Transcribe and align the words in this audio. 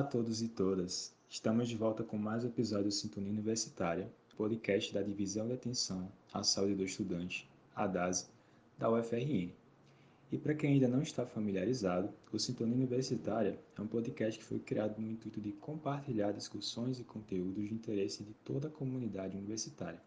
Olá 0.00 0.08
a 0.08 0.10
todos 0.10 0.40
e 0.40 0.48
todas. 0.48 1.14
Estamos 1.28 1.68
de 1.68 1.76
volta 1.76 2.02
com 2.02 2.16
mais 2.16 2.42
um 2.42 2.46
episódio 2.46 2.86
do 2.86 2.90
Sintonia 2.90 3.30
Universitária, 3.30 4.10
podcast 4.34 4.94
da 4.94 5.02
Divisão 5.02 5.46
de 5.46 5.52
Atenção 5.52 6.10
à 6.32 6.42
Saúde 6.42 6.74
do 6.74 6.84
Estudante, 6.84 7.46
a 7.76 7.86
DASE, 7.86 8.24
da 8.78 8.90
UFRN. 8.90 9.52
E 10.32 10.38
para 10.38 10.54
quem 10.54 10.72
ainda 10.72 10.88
não 10.88 11.02
está 11.02 11.26
familiarizado, 11.26 12.08
o 12.32 12.38
Sintonia 12.38 12.76
Universitária 12.76 13.58
é 13.76 13.82
um 13.82 13.86
podcast 13.86 14.38
que 14.38 14.44
foi 14.46 14.58
criado 14.58 14.98
no 14.98 15.10
intuito 15.10 15.38
de 15.38 15.52
compartilhar 15.52 16.32
discussões 16.32 16.98
e 16.98 17.04
conteúdos 17.04 17.68
de 17.68 17.74
interesse 17.74 18.24
de 18.24 18.32
toda 18.42 18.68
a 18.68 18.70
comunidade 18.70 19.36
universitária. 19.36 20.00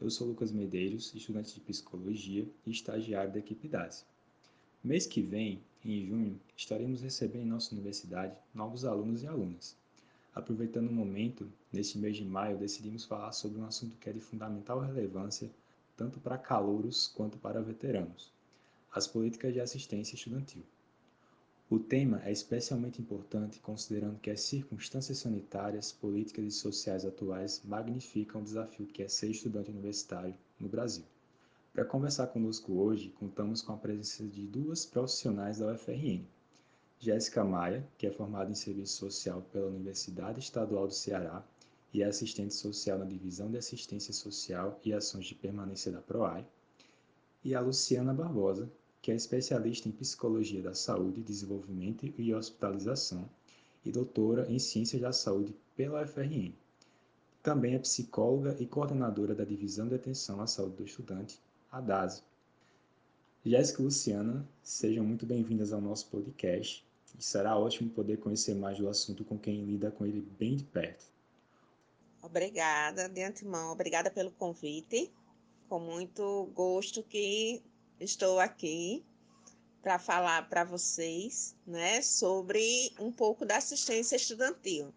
Eu 0.00 0.08
sou 0.08 0.28
Lucas 0.28 0.50
Medeiros, 0.50 1.14
estudante 1.14 1.52
de 1.52 1.60
Psicologia 1.60 2.48
e 2.64 2.70
estagiário 2.70 3.34
da 3.34 3.38
equipe 3.38 3.68
DASE. 3.68 4.02
Mês 4.82 5.06
que 5.06 5.20
vem, 5.20 5.62
em 5.84 6.06
junho, 6.06 6.40
estaremos 6.56 7.02
recebendo 7.02 7.42
em 7.42 7.48
nossa 7.48 7.74
universidade 7.74 8.34
novos 8.54 8.86
alunos 8.86 9.22
e 9.22 9.26
alunas. 9.26 9.76
Aproveitando 10.34 10.88
o 10.88 10.92
momento, 10.92 11.52
neste 11.70 11.98
mês 11.98 12.16
de 12.16 12.24
maio, 12.24 12.56
decidimos 12.56 13.04
falar 13.04 13.32
sobre 13.32 13.60
um 13.60 13.66
assunto 13.66 13.98
que 13.98 14.08
é 14.08 14.12
de 14.12 14.20
fundamental 14.20 14.80
relevância 14.80 15.50
tanto 15.98 16.18
para 16.18 16.38
calouros 16.38 17.08
quanto 17.08 17.36
para 17.36 17.60
veteranos: 17.60 18.32
as 18.90 19.06
políticas 19.06 19.52
de 19.52 19.60
assistência 19.60 20.14
estudantil. 20.14 20.62
O 21.68 21.78
tema 21.78 22.22
é 22.24 22.32
especialmente 22.32 23.02
importante 23.02 23.60
considerando 23.60 24.18
que 24.18 24.30
as 24.30 24.40
circunstâncias 24.40 25.18
sanitárias, 25.18 25.92
políticas 25.92 26.46
e 26.46 26.50
sociais 26.50 27.04
atuais 27.04 27.60
magnificam 27.66 28.40
o 28.40 28.44
desafio 28.44 28.86
que 28.86 29.02
é 29.02 29.08
ser 29.08 29.30
estudante 29.30 29.70
universitário 29.70 30.34
no 30.58 30.70
Brasil. 30.70 31.04
Para 31.72 31.84
conversar 31.84 32.26
conosco 32.26 32.72
hoje, 32.72 33.10
contamos 33.10 33.62
com 33.62 33.72
a 33.72 33.76
presença 33.76 34.26
de 34.26 34.44
duas 34.44 34.84
profissionais 34.84 35.58
da 35.58 35.72
UFRN. 35.72 36.26
Jéssica 36.98 37.44
Maia, 37.44 37.88
que 37.96 38.08
é 38.08 38.10
formada 38.10 38.50
em 38.50 38.56
Serviço 38.56 38.96
Social 38.96 39.40
pela 39.52 39.68
Universidade 39.68 40.40
Estadual 40.40 40.88
do 40.88 40.92
Ceará 40.92 41.44
e 41.94 42.02
é 42.02 42.06
assistente 42.06 42.54
social 42.54 42.98
na 42.98 43.04
Divisão 43.04 43.48
de 43.48 43.56
Assistência 43.56 44.12
Social 44.12 44.80
e 44.84 44.92
Ações 44.92 45.26
de 45.26 45.36
Permanência 45.36 45.92
da 45.92 46.00
PROAI, 46.00 46.44
e 47.44 47.54
a 47.54 47.60
Luciana 47.60 48.12
Barbosa, 48.12 48.68
que 49.00 49.12
é 49.12 49.14
especialista 49.14 49.88
em 49.88 49.92
Psicologia 49.92 50.60
da 50.60 50.74
Saúde, 50.74 51.22
Desenvolvimento 51.22 52.12
e 52.18 52.34
Hospitalização 52.34 53.30
e 53.84 53.92
doutora 53.92 54.50
em 54.50 54.58
Ciências 54.58 55.00
da 55.00 55.12
Saúde 55.12 55.54
pela 55.76 56.02
UFRN. 56.02 56.52
Também 57.44 57.76
é 57.76 57.78
psicóloga 57.78 58.56
e 58.58 58.66
coordenadora 58.66 59.36
da 59.36 59.44
Divisão 59.44 59.86
de 59.86 59.94
Atenção 59.94 60.40
à 60.40 60.48
Saúde 60.48 60.76
do 60.76 60.84
Estudante 60.84 61.40
a 61.70 61.80
DASE. 61.80 62.22
Jéssica 63.44 63.80
e 63.80 63.84
Luciana, 63.84 64.46
sejam 64.62 65.04
muito 65.04 65.24
bem-vindas 65.24 65.72
ao 65.72 65.80
nosso 65.80 66.08
podcast 66.08 66.84
e 67.18 67.22
será 67.22 67.56
ótimo 67.56 67.90
poder 67.90 68.18
conhecer 68.18 68.54
mais 68.54 68.78
do 68.78 68.88
assunto 68.88 69.24
com 69.24 69.38
quem 69.38 69.64
lida 69.64 69.90
com 69.90 70.04
ele 70.04 70.20
bem 70.20 70.56
de 70.56 70.64
perto. 70.64 71.06
Obrigada 72.22 73.08
de 73.08 73.22
antemão, 73.22 73.72
obrigada 73.72 74.10
pelo 74.10 74.30
convite. 74.32 75.12
Com 75.68 75.78
muito 75.78 76.50
gosto 76.54 77.02
que 77.02 77.62
estou 77.98 78.40
aqui 78.40 79.04
para 79.80 79.98
falar 79.98 80.48
para 80.48 80.64
vocês, 80.64 81.56
né, 81.66 82.02
sobre 82.02 82.92
um 82.98 83.10
pouco 83.10 83.46
da 83.46 83.56
assistência 83.56 84.16
estudantil. 84.16 84.92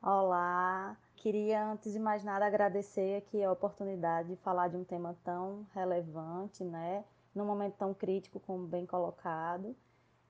Olá, 0.00 0.96
Queria, 1.26 1.72
antes 1.72 1.92
de 1.92 1.98
mais 1.98 2.22
nada, 2.22 2.46
agradecer 2.46 3.16
aqui 3.16 3.42
a 3.42 3.50
oportunidade 3.50 4.28
de 4.28 4.36
falar 4.36 4.68
de 4.68 4.76
um 4.76 4.84
tema 4.84 5.18
tão 5.24 5.66
relevante, 5.74 6.62
né? 6.62 7.04
Num 7.34 7.44
momento 7.44 7.74
tão 7.74 7.92
crítico, 7.92 8.38
como 8.38 8.64
bem 8.64 8.86
colocado. 8.86 9.74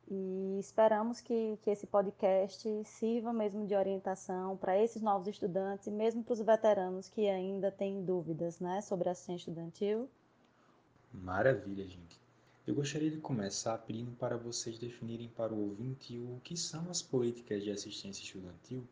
E 0.08 0.58
esperamos 0.58 1.20
que, 1.20 1.58
que 1.60 1.68
esse 1.68 1.86
podcast 1.86 2.66
sirva 2.84 3.30
mesmo 3.30 3.66
de 3.66 3.74
orientação 3.74 4.56
para 4.56 4.82
esses 4.82 5.02
novos 5.02 5.28
estudantes 5.28 5.86
e 5.86 5.90
mesmo 5.90 6.24
para 6.24 6.32
os 6.32 6.40
veteranos 6.40 7.10
que 7.10 7.28
ainda 7.28 7.70
têm 7.70 8.02
dúvidas 8.02 8.58
né, 8.58 8.80
sobre 8.80 9.10
a 9.10 9.12
assistência 9.12 9.50
estudantil. 9.50 10.08
Maravilha, 11.12 11.86
gente. 11.86 12.18
Eu 12.66 12.74
gostaria 12.74 13.10
de 13.10 13.18
começar 13.18 13.76
pedindo 13.86 14.12
para 14.12 14.38
vocês 14.38 14.78
definirem 14.78 15.28
para 15.28 15.52
o 15.52 15.60
ouvinte 15.60 16.18
o 16.18 16.40
que 16.42 16.56
são 16.56 16.88
as 16.88 17.02
políticas 17.02 17.62
de 17.62 17.70
assistência 17.70 18.22
estudantil 18.22 18.82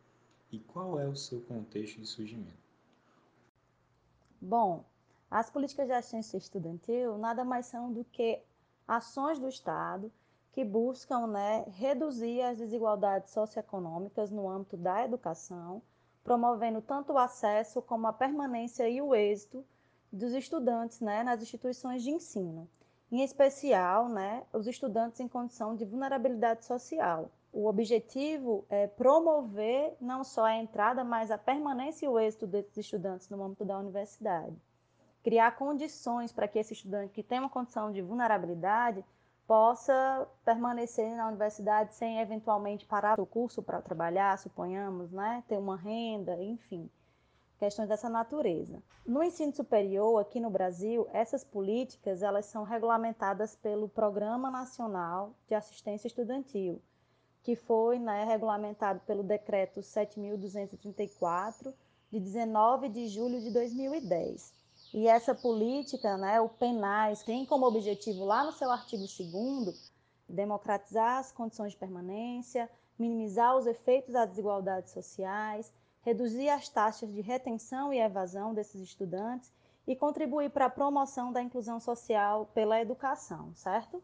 e 0.55 0.59
qual 0.59 0.97
é 0.97 1.07
o 1.07 1.15
seu 1.15 1.41
contexto 1.41 1.99
de 1.99 2.07
surgimento? 2.07 2.65
Bom, 4.41 4.85
as 5.29 5.49
políticas 5.49 5.87
de 5.87 5.93
assistência 5.93 6.37
estudantil 6.37 7.17
nada 7.17 7.43
mais 7.43 7.65
são 7.65 7.91
do 7.91 8.05
que 8.05 8.41
ações 8.87 9.37
do 9.37 9.49
Estado 9.49 10.11
que 10.53 10.63
buscam 10.63 11.27
né, 11.27 11.65
reduzir 11.67 12.41
as 12.41 12.57
desigualdades 12.57 13.31
socioeconômicas 13.31 14.31
no 14.31 14.49
âmbito 14.49 14.77
da 14.77 15.03
educação, 15.03 15.81
promovendo 16.23 16.81
tanto 16.81 17.11
o 17.11 17.17
acesso 17.17 17.81
como 17.81 18.07
a 18.07 18.13
permanência 18.13 18.87
e 18.87 19.01
o 19.01 19.13
êxito 19.13 19.65
dos 20.09 20.31
estudantes 20.33 21.01
né, 21.01 21.23
nas 21.23 21.41
instituições 21.41 22.01
de 22.01 22.11
ensino, 22.11 22.69
em 23.11 23.21
especial 23.21 24.07
né, 24.07 24.45
os 24.53 24.67
estudantes 24.67 25.19
em 25.19 25.27
condição 25.27 25.75
de 25.75 25.83
vulnerabilidade 25.83 26.63
social, 26.63 27.29
o 27.55 27.67
objetivo 27.67 28.65
é 28.69 28.85
promover 28.85 29.95
não 30.01 30.25
só 30.25 30.43
a 30.43 30.57
entrada, 30.57 31.05
mas 31.05 31.31
a 31.31 31.37
permanência 31.37 32.05
e 32.05 32.09
o 32.09 32.19
êxito 32.19 32.45
desses 32.45 32.75
estudantes 32.75 33.29
no 33.29 33.41
âmbito 33.41 33.63
da 33.63 33.79
universidade. 33.79 34.61
Criar 35.23 35.55
condições 35.55 36.33
para 36.33 36.49
que 36.49 36.59
esse 36.59 36.73
estudante 36.73 37.13
que 37.13 37.23
tem 37.23 37.39
uma 37.39 37.49
condição 37.49 37.93
de 37.93 38.01
vulnerabilidade 38.01 39.05
possa 39.47 40.27
permanecer 40.43 41.15
na 41.15 41.29
universidade 41.29 41.95
sem 41.95 42.19
eventualmente 42.19 42.85
parar 42.85 43.21
o 43.21 43.25
curso 43.25 43.63
para 43.63 43.81
trabalhar, 43.81 44.37
suponhamos, 44.37 45.13
né? 45.13 45.41
ter 45.47 45.57
uma 45.57 45.77
renda, 45.77 46.35
enfim, 46.43 46.89
questões 47.57 47.87
dessa 47.87 48.09
natureza. 48.09 48.83
No 49.05 49.23
ensino 49.23 49.55
superior, 49.55 50.19
aqui 50.19 50.41
no 50.41 50.49
Brasil, 50.49 51.07
essas 51.13 51.45
políticas 51.45 52.21
elas 52.21 52.47
são 52.47 52.63
regulamentadas 52.63 53.55
pelo 53.55 53.87
Programa 53.87 54.51
Nacional 54.51 55.33
de 55.47 55.55
Assistência 55.55 56.07
Estudantil, 56.07 56.81
que 57.45 57.55
foi 57.55 57.99
né, 57.99 58.25
regulamentado 58.25 58.99
pelo 59.01 59.21
Decreto 59.21 59.79
7.234, 59.81 61.71
de 62.11 62.19
19 62.19 62.89
de 62.89 63.07
julho 63.07 63.39
de 63.39 63.51
2010. 63.51 64.51
E 64.91 65.07
essa 65.07 65.35
política, 65.35 66.17
né, 66.17 66.41
o 66.41 66.49
PENAS, 66.49 67.21
tem 67.21 67.45
como 67.45 67.67
objetivo, 67.67 68.25
lá 68.25 68.43
no 68.43 68.51
seu 68.51 68.71
artigo 68.71 69.03
2, 69.05 69.93
democratizar 70.27 71.19
as 71.19 71.31
condições 71.31 71.73
de 71.73 71.77
permanência, 71.77 72.67
minimizar 72.97 73.55
os 73.55 73.67
efeitos 73.67 74.11
das 74.11 74.27
desigualdades 74.27 74.91
sociais, 74.91 75.71
reduzir 76.01 76.49
as 76.49 76.67
taxas 76.67 77.13
de 77.13 77.21
retenção 77.21 77.93
e 77.93 77.99
evasão 77.99 78.55
desses 78.55 78.81
estudantes 78.81 79.53
e 79.85 79.95
contribuir 79.95 80.49
para 80.49 80.65
a 80.65 80.69
promoção 80.69 81.31
da 81.31 81.43
inclusão 81.43 81.79
social 81.79 82.49
pela 82.55 82.81
educação, 82.81 83.53
certo? 83.53 84.01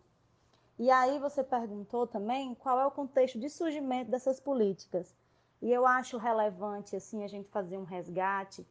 E 0.79 0.89
aí 0.89 1.19
você 1.19 1.43
perguntou 1.43 2.07
também 2.07 2.55
qual 2.55 2.79
é 2.79 2.85
o 2.85 2.91
contexto 2.91 3.39
de 3.39 3.49
surgimento 3.49 4.09
dessas 4.09 4.39
políticas. 4.39 5.15
E 5.61 5.71
eu 5.71 5.85
acho 5.85 6.17
relevante 6.17 6.95
assim 6.95 7.23
a 7.23 7.27
gente 7.27 7.49
fazer 7.49 7.77
um 7.77 7.83
resgate, 7.83 8.65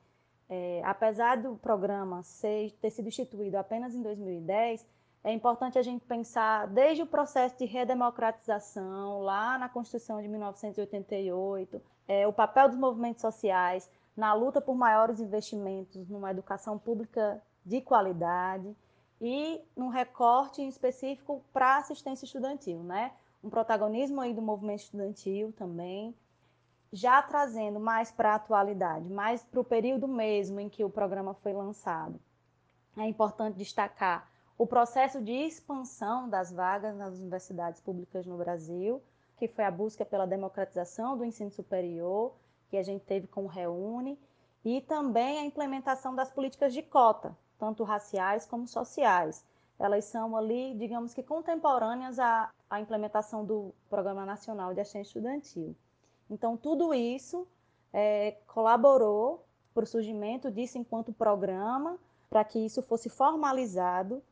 é, 0.48 0.82
apesar 0.84 1.36
do 1.36 1.56
programa 1.56 2.22
ser, 2.22 2.72
ter 2.80 2.90
sido 2.90 3.08
instituído 3.08 3.56
apenas 3.56 3.94
em 3.94 4.02
2010, 4.02 4.84
é 5.22 5.32
importante 5.32 5.78
a 5.78 5.82
gente 5.82 6.04
pensar 6.04 6.66
desde 6.66 7.02
o 7.02 7.06
processo 7.06 7.56
de 7.58 7.66
redemocratização, 7.66 9.20
lá 9.20 9.58
na 9.58 9.68
Constituição 9.68 10.20
de 10.20 10.26
1988, 10.26 11.80
é, 12.08 12.26
o 12.26 12.32
papel 12.32 12.68
dos 12.68 12.78
movimentos 12.78 13.20
sociais 13.20 13.88
na 14.16 14.32
luta 14.32 14.60
por 14.60 14.74
maiores 14.74 15.20
investimentos 15.20 16.08
numa 16.08 16.30
educação 16.30 16.78
pública 16.78 17.40
de 17.64 17.80
qualidade 17.80 18.74
e 19.20 19.60
num 19.76 19.88
recorte 19.88 20.66
específico 20.66 21.44
para 21.52 21.76
assistência 21.76 22.24
estudantil, 22.24 22.82
né? 22.82 23.12
Um 23.42 23.50
protagonismo 23.50 24.20
aí 24.20 24.32
do 24.32 24.40
movimento 24.40 24.80
estudantil 24.80 25.52
também, 25.52 26.14
já 26.92 27.22
trazendo 27.22 27.78
mais 27.78 28.10
para 28.10 28.32
a 28.32 28.34
atualidade, 28.36 29.08
mais 29.08 29.42
para 29.44 29.60
o 29.60 29.64
período 29.64 30.08
mesmo 30.08 30.58
em 30.58 30.68
que 30.68 30.84
o 30.84 30.90
programa 30.90 31.34
foi 31.34 31.52
lançado. 31.52 32.18
É 32.96 33.06
importante 33.06 33.56
destacar 33.56 34.28
o 34.58 34.66
processo 34.66 35.22
de 35.22 35.32
expansão 35.32 36.28
das 36.28 36.52
vagas 36.52 36.96
nas 36.96 37.14
universidades 37.14 37.80
públicas 37.80 38.26
no 38.26 38.36
Brasil, 38.36 39.02
que 39.36 39.48
foi 39.48 39.64
a 39.64 39.70
busca 39.70 40.04
pela 40.04 40.26
democratização 40.26 41.16
do 41.16 41.24
ensino 41.24 41.50
superior, 41.50 42.34
que 42.68 42.76
a 42.76 42.82
gente 42.82 43.04
teve 43.04 43.26
com 43.26 43.44
o 43.44 43.48
Reúne, 43.48 44.18
e 44.62 44.82
também 44.82 45.38
a 45.38 45.44
implementação 45.44 46.14
das 46.14 46.30
políticas 46.30 46.74
de 46.74 46.82
cota, 46.82 47.34
tanto 47.60 47.84
raciais 47.84 48.46
como 48.46 48.66
sociais. 48.66 49.44
Elas 49.78 50.06
são 50.06 50.36
ali, 50.36 50.74
digamos 50.74 51.12
que 51.12 51.22
contemporâneas 51.22 52.18
à, 52.18 52.50
à 52.68 52.80
implementação 52.80 53.44
do 53.44 53.74
Programa 53.88 54.24
Nacional 54.24 54.72
de 54.72 54.80
Assistência 54.80 55.10
Estudantil. 55.10 55.76
Então, 56.28 56.56
tudo 56.56 56.94
isso 56.94 57.46
é, 57.92 58.38
colaborou 58.46 59.44
para 59.74 59.84
o 59.84 59.86
surgimento 59.86 60.50
disso 60.50 60.78
enquanto 60.78 61.12
programa, 61.12 61.98
para 62.30 62.44
que 62.44 62.58
isso 62.58 62.82
fosse 62.82 63.08
formalizado 63.10 64.22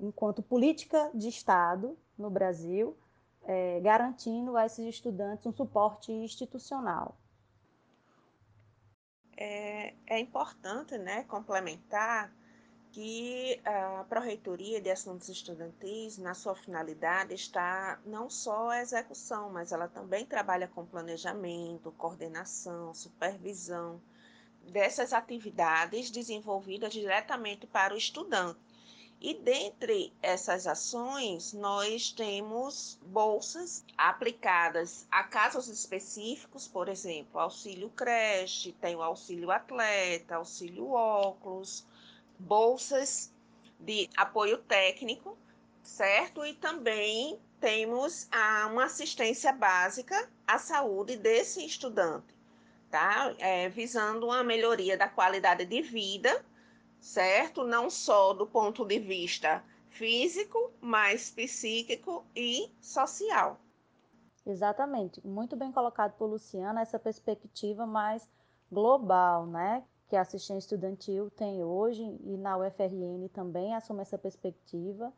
enquanto 0.00 0.42
política 0.42 1.10
de 1.12 1.28
Estado 1.28 1.98
no 2.16 2.30
Brasil, 2.30 2.96
é, 3.44 3.80
garantindo 3.80 4.56
a 4.56 4.66
esses 4.66 4.86
estudantes 4.86 5.46
um 5.46 5.52
suporte 5.52 6.12
institucional. 6.12 7.16
É, 9.36 9.94
é 10.06 10.18
importante 10.18 10.98
né, 10.98 11.22
complementar 11.24 12.32
que 12.92 13.60
a 13.64 14.04
Pró-Reitoria 14.08 14.80
de 14.80 14.90
Assuntos 14.90 15.28
Estudantis, 15.28 16.18
na 16.18 16.34
sua 16.34 16.54
finalidade, 16.54 17.34
está 17.34 18.00
não 18.04 18.28
só 18.30 18.70
a 18.70 18.80
execução, 18.80 19.50
mas 19.50 19.72
ela 19.72 19.88
também 19.88 20.24
trabalha 20.24 20.68
com 20.68 20.84
planejamento, 20.84 21.92
coordenação, 21.92 22.94
supervisão 22.94 24.00
dessas 24.70 25.12
atividades 25.12 26.10
desenvolvidas 26.10 26.92
diretamente 26.92 27.66
para 27.66 27.94
o 27.94 27.96
estudante. 27.96 28.58
E 29.20 29.34
dentre 29.34 30.12
essas 30.22 30.64
ações, 30.66 31.52
nós 31.52 32.12
temos 32.12 33.00
bolsas 33.02 33.84
aplicadas 33.96 35.08
a 35.10 35.24
casos 35.24 35.66
específicos, 35.66 36.68
por 36.68 36.88
exemplo, 36.88 37.40
auxílio 37.40 37.90
creche, 37.90 38.70
tem 38.80 38.94
o 38.94 39.02
auxílio 39.02 39.50
atleta, 39.50 40.36
auxílio 40.36 40.90
óculos, 40.90 41.84
bolsas 42.38 43.32
de 43.78 44.08
apoio 44.16 44.58
técnico, 44.58 45.36
certo? 45.82 46.44
E 46.44 46.54
também 46.54 47.40
temos 47.60 48.28
a, 48.30 48.66
uma 48.66 48.84
assistência 48.84 49.52
básica 49.52 50.30
à 50.46 50.58
saúde 50.58 51.16
desse 51.16 51.64
estudante, 51.64 52.34
tá? 52.90 53.34
É, 53.38 53.68
visando 53.68 54.26
uma 54.26 54.44
melhoria 54.44 54.96
da 54.96 55.08
qualidade 55.08 55.64
de 55.64 55.82
vida, 55.82 56.44
certo? 57.00 57.64
Não 57.64 57.90
só 57.90 58.32
do 58.32 58.46
ponto 58.46 58.84
de 58.84 58.98
vista 58.98 59.62
físico, 59.90 60.70
mas 60.80 61.30
psíquico 61.30 62.24
e 62.34 62.70
social. 62.80 63.58
Exatamente, 64.46 65.20
muito 65.26 65.56
bem 65.56 65.70
colocado 65.70 66.12
por 66.16 66.26
Luciana 66.26 66.80
essa 66.80 66.98
perspectiva 66.98 67.84
mais 67.84 68.26
global, 68.70 69.46
né? 69.46 69.84
Que 70.08 70.16
a 70.16 70.22
assistência 70.22 70.58
estudantil 70.58 71.30
tem 71.30 71.62
hoje 71.62 72.02
e 72.24 72.36
na 72.36 72.56
UFRN 72.56 73.28
também 73.32 73.74
assume 73.74 74.00
essa 74.00 74.18
perspectiva 74.18 75.12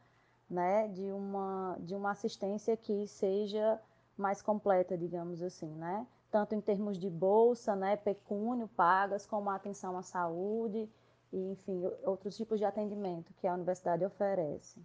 né, 0.49 0.89
de, 0.89 1.11
uma, 1.13 1.77
de 1.81 1.95
uma 1.95 2.11
assistência 2.11 2.77
que 2.77 3.07
seja 3.07 3.81
mais 4.17 4.43
completa, 4.43 4.99
digamos 4.99 5.41
assim, 5.43 5.73
né? 5.77 6.07
tanto 6.31 6.55
em 6.55 6.61
termos 6.61 6.99
de 6.99 7.11
bolsa, 7.11 7.75
né, 7.75 7.97
pecúnio 7.97 8.69
pagas, 8.69 9.27
como 9.27 9.51
a 9.51 9.57
atenção 9.57 9.99
à 9.99 10.03
saúde 10.03 10.89
e, 11.33 11.53
enfim, 11.53 11.83
outros 12.05 12.37
tipos 12.37 12.59
de 12.59 12.65
atendimento 12.65 13.33
que 13.35 13.47
a 13.47 13.55
universidade 13.55 14.05
oferece. 14.05 14.81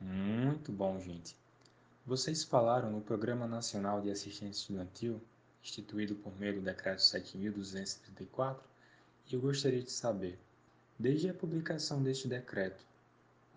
Muito 0.00 0.70
bom, 0.70 0.98
gente. 0.98 1.36
Vocês 2.06 2.42
falaram 2.44 2.90
no 2.90 3.00
Programa 3.00 3.46
Nacional 3.46 4.00
de 4.00 4.10
Assistência 4.10 4.60
Estudantil 4.60 5.20
instituído 5.62 6.14
por 6.14 6.38
meio 6.38 6.54
do 6.54 6.60
Decreto 6.60 7.00
7.234, 7.00 8.58
e 9.30 9.34
eu 9.34 9.40
gostaria 9.40 9.82
de 9.82 9.90
saber, 9.90 10.38
desde 10.98 11.30
a 11.30 11.34
publicação 11.34 12.02
deste 12.02 12.26
decreto, 12.26 12.84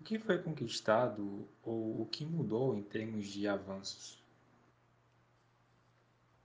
o 0.00 0.04
que 0.04 0.18
foi 0.18 0.38
conquistado 0.38 1.46
ou 1.62 2.02
o 2.02 2.06
que 2.06 2.24
mudou 2.24 2.76
em 2.76 2.82
termos 2.82 3.26
de 3.26 3.48
avanços? 3.48 4.22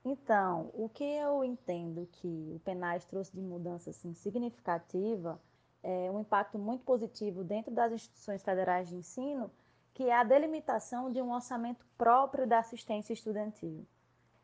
Então, 0.04 0.70
o 0.72 0.88
que 0.88 1.04
eu 1.04 1.44
entendo 1.44 2.08
que 2.12 2.52
o 2.54 2.60
Penais 2.64 3.04
trouxe 3.04 3.32
de 3.32 3.40
mudança 3.40 3.90
assim, 3.90 4.14
significativa 4.14 5.38
é 5.82 6.10
um 6.10 6.20
impacto 6.20 6.58
muito 6.58 6.84
positivo 6.84 7.44
dentro 7.44 7.70
das 7.70 7.92
instituições 7.92 8.42
federais 8.42 8.88
de 8.88 8.96
ensino, 8.96 9.50
que 9.92 10.04
é 10.04 10.14
a 10.14 10.24
delimitação 10.24 11.12
de 11.12 11.20
um 11.20 11.32
orçamento 11.32 11.84
próprio 11.98 12.46
da 12.46 12.58
assistência 12.58 13.12
estudantil. 13.12 13.86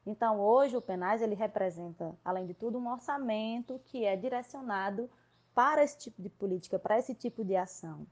Então, 0.07 0.41
hoje 0.41 0.77
o 0.77 0.81
Penais 0.81 1.21
ele 1.21 1.35
representa, 1.35 2.17
além 2.25 2.47
de 2.47 2.55
tudo, 2.55 2.79
um 2.79 2.89
orçamento 2.89 3.81
que 3.87 4.05
é 4.05 4.15
direcionado 4.15 5.11
para 5.53 5.83
esse 5.83 5.99
tipo 5.99 6.23
de 6.23 6.31
política, 6.31 6.79
para 6.79 6.99
esse 6.99 7.13
tipo 7.13 7.45
de 7.45 7.57
ação. 7.57 8.07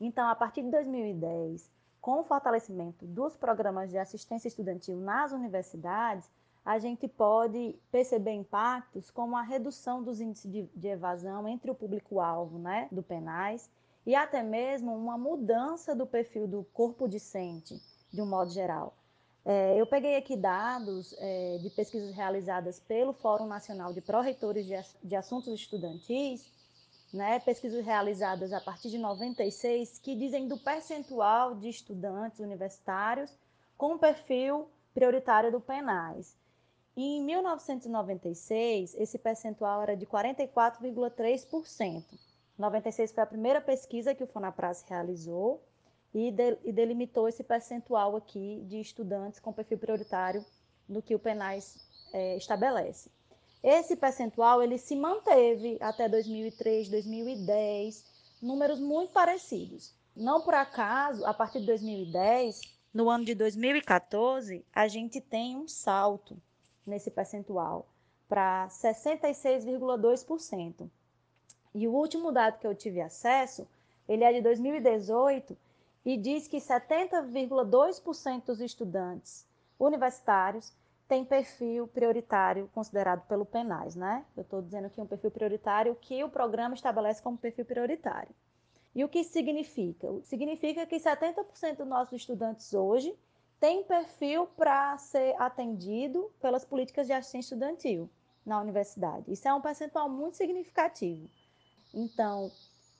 Então, 0.00 0.28
a 0.28 0.34
partir 0.34 0.62
de 0.62 0.70
2010, 0.70 1.70
com 2.00 2.20
o 2.20 2.24
fortalecimento 2.24 3.06
dos 3.06 3.36
programas 3.36 3.90
de 3.90 3.98
assistência 3.98 4.48
estudantil 4.48 4.96
nas 4.96 5.32
universidades, 5.32 6.28
a 6.64 6.80
gente 6.80 7.06
pode 7.06 7.78
perceber 7.92 8.32
impactos 8.32 9.08
como 9.08 9.36
a 9.36 9.42
redução 9.42 10.02
dos 10.02 10.20
índices 10.20 10.50
de, 10.50 10.62
de 10.74 10.88
evasão 10.88 11.46
entre 11.46 11.70
o 11.70 11.74
público-alvo 11.76 12.58
né, 12.58 12.88
do 12.90 13.04
Penais 13.04 13.70
e 14.04 14.16
até 14.16 14.42
mesmo 14.42 14.92
uma 14.96 15.16
mudança 15.16 15.94
do 15.94 16.06
perfil 16.06 16.48
do 16.48 16.64
corpo 16.72 17.08
discente, 17.08 17.80
de 18.12 18.20
um 18.20 18.26
modo 18.26 18.50
geral. 18.50 18.94
É, 19.48 19.80
eu 19.80 19.86
peguei 19.86 20.16
aqui 20.16 20.36
dados 20.36 21.14
é, 21.18 21.58
de 21.58 21.70
pesquisas 21.70 22.12
realizadas 22.12 22.80
pelo 22.80 23.12
Fórum 23.12 23.46
Nacional 23.46 23.92
de 23.92 24.00
Pró-Reitores 24.00 24.66
de, 24.66 24.74
de, 25.04 25.14
Assuntos 25.14 25.54
Estudantis, 25.54 26.50
né, 27.14 27.38
pesquisas 27.38 27.86
realizadas 27.86 28.52
a 28.52 28.60
partir 28.60 28.90
de 28.90 28.98
96, 28.98 30.00
que 30.00 30.16
dizem 30.16 30.48
do 30.48 30.58
percentual 30.58 31.54
de 31.54 31.68
estudantes 31.68 32.40
universitários 32.40 33.32
com 33.78 33.96
perfil 33.96 34.68
prioritário 34.92 35.52
do 35.52 35.60
PENAIS. 35.60 36.36
Em 36.96 37.22
1996, 37.22 38.96
esse 38.96 39.16
percentual 39.16 39.80
era 39.80 39.96
de 39.96 40.06
44,3%. 40.06 42.02
96 42.58 43.12
foi 43.12 43.22
a 43.22 43.26
primeira 43.26 43.60
pesquisa 43.60 44.12
que 44.12 44.24
o 44.24 44.26
Fonapras 44.26 44.82
realizou, 44.88 45.62
e, 46.16 46.30
de, 46.30 46.56
e 46.64 46.72
delimitou 46.72 47.28
esse 47.28 47.44
percentual 47.44 48.16
aqui 48.16 48.64
de 48.66 48.80
estudantes 48.80 49.38
com 49.38 49.52
perfil 49.52 49.76
prioritário 49.76 50.42
no 50.88 51.02
que 51.02 51.14
o 51.14 51.18
Penais 51.18 51.86
é, 52.10 52.38
estabelece. 52.38 53.10
Esse 53.62 53.94
percentual 53.94 54.62
ele 54.62 54.78
se 54.78 54.96
manteve 54.96 55.76
até 55.78 56.08
2003, 56.08 56.88
2010, 56.88 58.02
números 58.40 58.80
muito 58.80 59.12
parecidos. 59.12 59.94
Não 60.16 60.40
por 60.40 60.54
acaso, 60.54 61.22
a 61.26 61.34
partir 61.34 61.60
de 61.60 61.66
2010, 61.66 62.62
no 62.94 63.10
ano 63.10 63.26
de 63.26 63.34
2014, 63.34 64.64
a 64.72 64.88
gente 64.88 65.20
tem 65.20 65.54
um 65.54 65.68
salto 65.68 66.34
nesse 66.86 67.10
percentual 67.10 67.86
para 68.26 68.68
66,2%. 68.68 70.90
E 71.74 71.86
o 71.86 71.92
último 71.92 72.32
dado 72.32 72.58
que 72.58 72.66
eu 72.66 72.74
tive 72.74 73.02
acesso, 73.02 73.68
ele 74.08 74.24
é 74.24 74.32
de 74.32 74.40
2018 74.40 75.65
e 76.06 76.16
diz 76.16 76.46
que 76.46 76.58
70,2% 76.58 78.44
dos 78.44 78.60
estudantes 78.60 79.44
universitários 79.76 80.72
têm 81.08 81.24
perfil 81.24 81.88
prioritário 81.88 82.70
considerado 82.72 83.26
pelo 83.26 83.44
Penais, 83.44 83.96
né? 83.96 84.24
Eu 84.36 84.42
estou 84.42 84.62
dizendo 84.62 84.86
aqui 84.86 85.00
um 85.00 85.06
perfil 85.06 85.32
prioritário 85.32 85.96
que 85.96 86.22
o 86.22 86.28
programa 86.28 86.76
estabelece 86.76 87.20
como 87.20 87.36
perfil 87.36 87.64
prioritário. 87.64 88.32
E 88.94 89.02
o 89.02 89.08
que 89.08 89.24
significa? 89.24 90.08
Significa 90.22 90.86
que 90.86 90.96
70% 90.96 91.78
dos 91.78 91.86
nossos 91.88 92.12
estudantes 92.12 92.72
hoje 92.72 93.12
têm 93.58 93.82
perfil 93.82 94.46
para 94.56 94.96
ser 94.98 95.34
atendido 95.40 96.30
pelas 96.40 96.64
políticas 96.64 97.08
de 97.08 97.12
assistência 97.12 97.54
estudantil 97.54 98.08
na 98.44 98.60
universidade. 98.60 99.32
Isso 99.32 99.48
é 99.48 99.52
um 99.52 99.60
percentual 99.60 100.08
muito 100.08 100.36
significativo. 100.36 101.28
Então, 101.92 102.50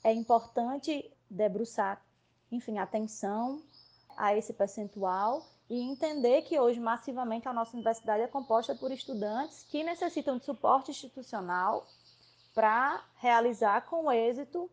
é 0.03 0.13
importante 0.13 1.09
debruçar 1.31 2.05
enfim, 2.51 2.79
atenção 2.79 3.63
a 4.17 4.35
esse 4.35 4.53
percentual 4.53 5.45
e 5.69 5.81
entender 5.81 6.43
que 6.43 6.59
hoje, 6.59 6.79
massivamente, 6.79 7.49
a 7.49 7.53
nossa 7.53 7.75
universidade 7.75 8.23
é 8.23 8.29
composta 8.29 8.75
por 8.75 8.91
estudantes 8.91 9.65
que 9.65 9.83
necessitam 9.83 10.39
de 10.39 10.45
suporte 10.45 10.91
institucional 10.91 11.87
para 12.55 13.05
realizar 13.17 13.83
com 13.83 14.11
êxito 14.11 14.71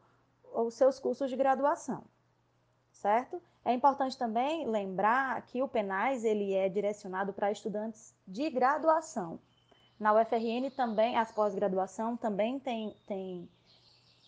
os 0.53 0.75
seus 0.75 0.99
cursos 0.99 1.29
de 1.29 1.35
graduação, 1.35 2.03
certo? 2.91 3.41
É 3.65 3.73
importante 3.73 4.17
também 4.17 4.67
lembrar 4.67 5.41
que 5.47 5.61
o 5.61 5.67
PENAIS 5.67 6.23
ele 6.23 6.53
é 6.53 6.69
direcionado 6.69 7.33
para 7.33 7.51
estudantes 7.51 8.13
de 8.27 8.49
graduação. 8.49 9.39
Na 9.99 10.13
UFRN 10.13 10.69
também, 10.75 11.17
as 11.17 11.31
pós-graduação 11.31 12.17
também 12.17 12.59
tem, 12.59 12.95
tem 13.07 13.49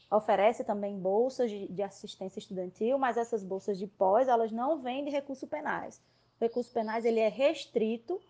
oferece 0.10 0.64
também 0.64 1.00
bolsas 1.00 1.50
de, 1.50 1.68
de, 1.68 1.82
assistência 1.82 2.40
estudantil, 2.40 2.98
mas 2.98 3.18
essas 3.18 3.44
bolsas 3.44 3.78
de 3.78 3.88
pós, 3.88 4.28
elas 4.28 4.52
não 4.52 4.80
vêm 4.80 5.04
de 5.04 5.10
recursos 5.10 5.48
penais. 5.50 6.02
O 6.40 6.44
recurso 6.44 6.72
penais 6.72 7.06
ele 7.06 7.20
é 7.20 7.30
restrito 7.30 8.22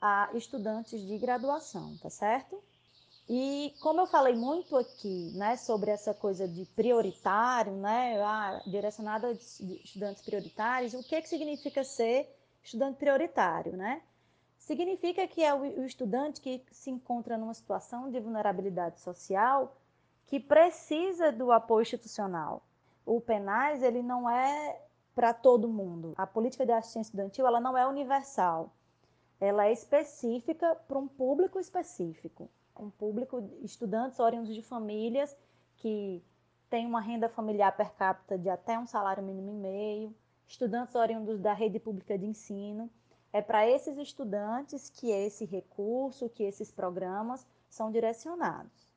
a 0.00 0.30
estudantes 0.34 1.00
de 1.00 1.18
graduação, 1.18 1.96
tá 2.02 2.10
certo? 2.10 2.62
E 3.28 3.74
como 3.80 4.00
eu 4.00 4.06
falei 4.06 4.34
muito 4.34 4.76
aqui, 4.76 5.32
né, 5.34 5.56
sobre 5.56 5.90
essa 5.90 6.12
coisa 6.12 6.46
de 6.46 6.66
prioritário, 6.66 7.72
né, 7.72 8.18
direcionada 8.66 9.28
a 9.28 9.32
estudantes 9.32 10.22
prioritários, 10.22 10.92
o 10.92 11.02
que 11.02 11.22
que 11.22 11.28
significa 11.28 11.82
ser 11.82 12.28
estudante 12.62 12.98
prioritário, 12.98 13.76
né? 13.76 14.02
Significa 14.58 15.26
que 15.26 15.42
é 15.42 15.54
o 15.54 15.84
estudante 15.84 16.40
que 16.40 16.62
se 16.70 16.90
encontra 16.90 17.36
numa 17.36 17.54
situação 17.54 18.10
de 18.10 18.20
vulnerabilidade 18.20 19.00
social 19.00 19.74
que 20.26 20.40
precisa 20.40 21.30
do 21.30 21.52
apoio 21.52 21.82
institucional. 21.82 22.62
O 23.04 23.20
Penais 23.20 23.82
ele 23.82 24.02
não 24.02 24.28
é 24.28 24.80
para 25.14 25.32
todo 25.32 25.68
mundo. 25.68 26.14
A 26.16 26.26
política 26.26 26.66
de 26.66 26.72
assistência 26.72 27.08
estudantil 27.08 27.46
ela 27.46 27.60
não 27.60 27.76
é 27.76 27.86
universal. 27.86 28.72
Ela 29.40 29.66
é 29.66 29.72
específica 29.72 30.74
para 30.88 30.98
um 30.98 31.06
público 31.06 31.60
específico. 31.60 32.48
Um 32.78 32.90
público 32.90 33.40
de 33.40 33.64
estudantes 33.64 34.18
oriundos 34.18 34.54
de 34.54 34.62
famílias 34.62 35.36
que 35.76 36.24
têm 36.68 36.86
uma 36.86 37.00
renda 37.00 37.28
familiar 37.28 37.76
per 37.76 37.92
capita 37.92 38.36
de 38.36 38.48
até 38.48 38.78
um 38.78 38.86
salário 38.86 39.22
mínimo 39.22 39.50
e 39.50 39.54
meio, 39.54 40.14
estudantes 40.48 40.94
oriundos 40.94 41.38
da 41.38 41.52
rede 41.52 41.78
pública 41.78 42.18
de 42.18 42.26
ensino. 42.26 42.90
É 43.32 43.42
para 43.42 43.68
esses 43.68 43.96
estudantes 43.98 44.88
que 44.88 45.10
esse 45.10 45.44
recurso, 45.44 46.28
que 46.28 46.42
esses 46.42 46.72
programas 46.72 47.46
são 47.68 47.90
direcionados. 47.90 48.93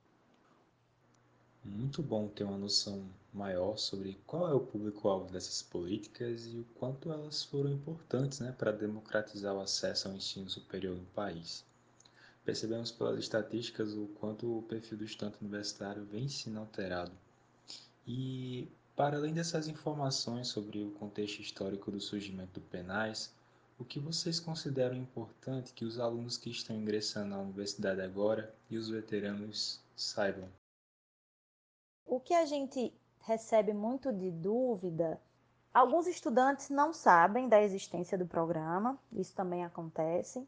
Muito 1.69 2.01
bom 2.01 2.29
ter 2.29 2.45
uma 2.45 2.57
noção 2.57 3.05
maior 3.33 3.77
sobre 3.77 4.17
qual 4.25 4.49
é 4.49 4.53
o 4.53 4.59
público-alvo 4.59 5.31
dessas 5.31 5.61
políticas 5.61 6.47
e 6.47 6.57
o 6.57 6.65
quanto 6.79 7.11
elas 7.11 7.43
foram 7.43 7.69
importantes 7.69 8.39
né, 8.39 8.55
para 8.57 8.71
democratizar 8.71 9.53
o 9.53 9.59
acesso 9.59 10.07
ao 10.07 10.15
ensino 10.15 10.49
superior 10.49 10.95
no 10.95 11.05
país. 11.07 11.65
Percebemos 12.45 12.89
pelas 12.89 13.19
estatísticas 13.19 13.91
o 13.93 14.07
quanto 14.19 14.59
o 14.59 14.63
perfil 14.63 14.97
do 14.97 15.03
estudante 15.03 15.41
universitário 15.41 16.05
vem 16.05 16.29
sendo 16.29 16.59
alterado. 16.59 17.11
E, 18.07 18.69
para 18.95 19.17
além 19.17 19.33
dessas 19.33 19.67
informações 19.67 20.47
sobre 20.47 20.81
o 20.81 20.91
contexto 20.91 21.41
histórico 21.41 21.91
do 21.91 21.99
surgimento 21.99 22.61
do 22.61 22.65
penais, 22.67 23.35
o 23.77 23.83
que 23.83 23.99
vocês 23.99 24.39
consideram 24.39 24.95
importante 24.95 25.73
que 25.73 25.83
os 25.83 25.99
alunos 25.99 26.37
que 26.37 26.49
estão 26.49 26.77
ingressando 26.77 27.31
na 27.31 27.39
universidade 27.39 27.99
agora 27.99 28.55
e 28.69 28.77
os 28.77 28.87
veteranos 28.87 29.81
saibam? 29.97 30.49
O 32.09 32.21
que 32.21 32.33
a 32.33 32.45
gente 32.45 32.97
recebe 33.19 33.73
muito 33.73 34.13
de 34.13 34.31
dúvida, 34.31 35.21
alguns 35.73 36.07
estudantes 36.07 36.69
não 36.69 36.93
sabem 36.93 37.49
da 37.49 37.61
existência 37.61 38.17
do 38.17 38.25
programa, 38.25 38.97
isso 39.11 39.35
também 39.35 39.65
acontece. 39.65 40.47